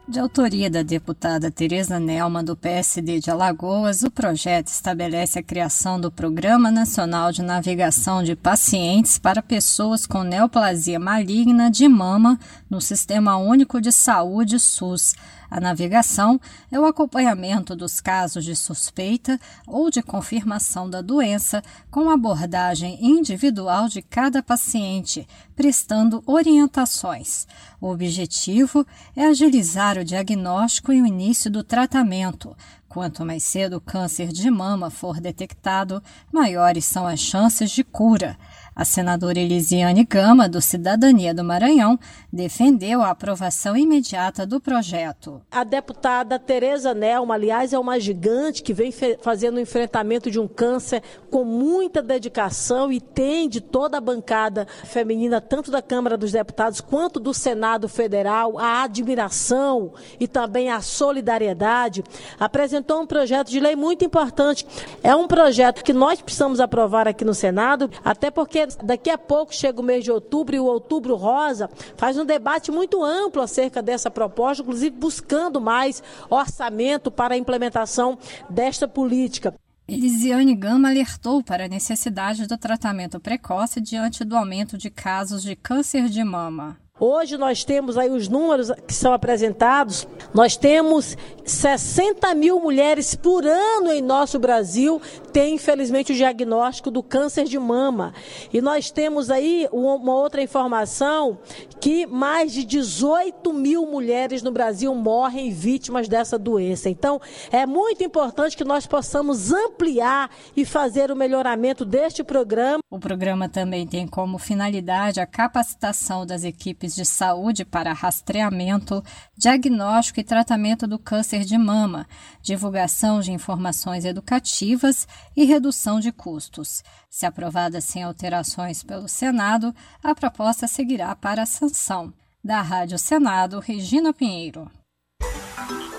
[0.06, 6.00] De autoria da deputada Tereza Nelma, do PSD de Alagoas, o projeto estabelece a criação
[6.00, 12.38] do Programa Nacional de Navegação de Pacientes para pessoas com neoplasia maligna de mama
[12.70, 15.12] no Sistema Único de Saúde SUS
[15.52, 22.08] a navegação é o acompanhamento dos casos de suspeita ou de confirmação da doença com
[22.08, 27.46] abordagem individual de cada paciente, prestando orientações.
[27.78, 32.56] O objetivo é agilizar o diagnóstico e o início do tratamento.
[32.88, 36.02] Quanto mais cedo o câncer de mama for detectado,
[36.32, 38.38] maiores são as chances de cura.
[38.74, 41.98] A senadora Elisiane Gama, do Cidadania do Maranhão,
[42.32, 45.42] defendeu a aprovação imediata do projeto.
[45.50, 48.90] A deputada Tereza Nelma, aliás, é uma gigante que vem
[49.20, 54.66] fazendo o enfrentamento de um câncer com muita dedicação e tem de toda a bancada
[54.84, 60.80] feminina, tanto da Câmara dos Deputados quanto do Senado Federal, a admiração e também a
[60.80, 62.02] solidariedade.
[62.40, 64.66] Apresentou um projeto de lei muito importante.
[65.02, 69.54] É um projeto que nós precisamos aprovar aqui no Senado, até porque daqui a pouco
[69.54, 73.82] chega o mês de outubro e o Outubro Rosa faz um debate muito amplo acerca
[73.82, 78.18] dessa proposta, inclusive buscando mais orçamento para a implementação
[78.48, 79.54] desta política.
[79.88, 85.56] Elisiane Gama alertou para a necessidade do tratamento precoce diante do aumento de casos de
[85.56, 86.78] câncer de mama.
[87.04, 93.44] Hoje nós temos aí os números que são apresentados, nós temos 60 mil mulheres por
[93.44, 95.02] ano em nosso Brasil
[95.32, 98.12] têm, infelizmente, o diagnóstico do câncer de mama.
[98.52, 101.38] E nós temos aí uma outra informação
[101.80, 106.88] que mais de 18 mil mulheres no Brasil morrem vítimas dessa doença.
[106.88, 107.20] Então,
[107.50, 112.78] é muito importante que nós possamos ampliar e fazer o melhoramento deste programa.
[112.90, 119.02] O programa também tem como finalidade a capacitação das equipes de saúde para rastreamento,
[119.36, 122.06] diagnóstico e tratamento do câncer de mama,
[122.40, 125.06] divulgação de informações educativas
[125.36, 126.82] e redução de custos.
[127.10, 132.12] Se aprovada sem alterações pelo Senado, a proposta seguirá para a sanção.
[132.42, 134.70] Da Rádio Senado, Regina Pinheiro.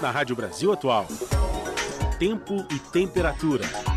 [0.02, 1.08] Na Rádio Brasil Atual,
[2.20, 3.93] tempo e temperatura.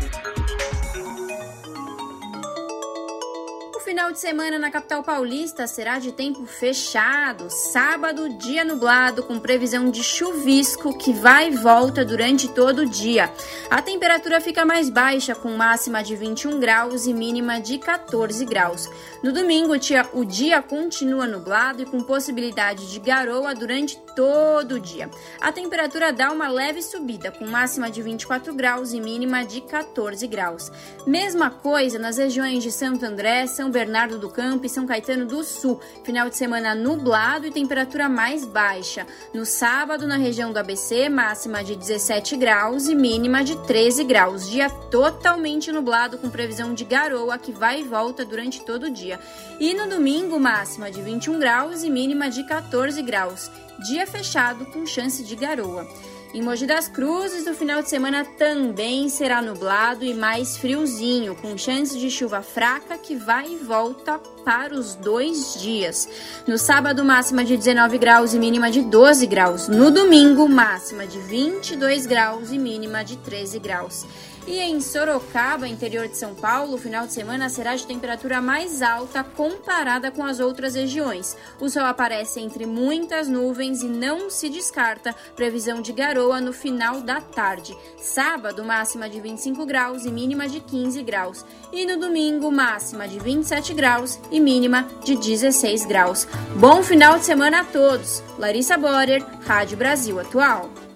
[3.87, 7.49] Final de semana na capital paulista será de tempo fechado.
[7.49, 13.31] Sábado, dia nublado, com previsão de chuvisco que vai e volta durante todo o dia.
[13.69, 18.89] A temperatura fica mais baixa, com máxima de 21 graus e mínima de 14 graus.
[19.23, 19.73] No domingo,
[20.13, 25.09] o dia continua nublado e com possibilidade de garoa durante todo o dia.
[25.41, 30.25] A temperatura dá uma leve subida, com máxima de 24 graus e mínima de 14
[30.27, 30.71] graus.
[31.05, 35.43] Mesma coisa nas regiões de Santo André, São Bernardo do Campo e São Caetano do
[35.43, 35.79] Sul.
[36.03, 39.05] Final de semana nublado e temperatura mais baixa.
[39.33, 44.49] No sábado, na região do ABC, máxima de 17 graus e mínima de 13 graus.
[44.49, 49.19] Dia totalmente nublado, com previsão de garoa que vai e volta durante todo o dia.
[49.59, 53.49] E no domingo, máxima de 21 graus e mínima de 14 graus.
[53.79, 55.87] Dia fechado com chance de garoa.
[56.33, 61.57] Em Mogi das Cruzes, o final de semana também será nublado e mais friozinho, com
[61.57, 66.07] chance de chuva fraca que vai e volta para os dois dias.
[66.45, 69.67] No sábado, máxima de 19 graus e mínima de 12 graus.
[69.69, 74.05] No domingo, máxima de 22 graus e mínima de 13 graus.
[74.47, 78.81] E em Sorocaba, interior de São Paulo, o final de semana será de temperatura mais
[78.81, 81.35] alta comparada com as outras regiões.
[81.59, 87.01] O sol aparece entre muitas nuvens e não se descarta previsão de garoa no final
[87.01, 87.75] da tarde.
[87.97, 91.45] Sábado, máxima de 25 graus e mínima de 15 graus.
[91.73, 96.25] E no domingo, máxima de 27 graus e mínima de 16 graus.
[96.55, 98.23] Bom final de semana a todos.
[98.39, 100.86] Larissa Borer, Rádio Brasil Atual.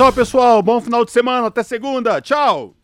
[0.00, 0.62] Tchau, pessoal.
[0.62, 1.48] Bom final de semana.
[1.48, 2.22] Até segunda.
[2.22, 2.74] Tchau.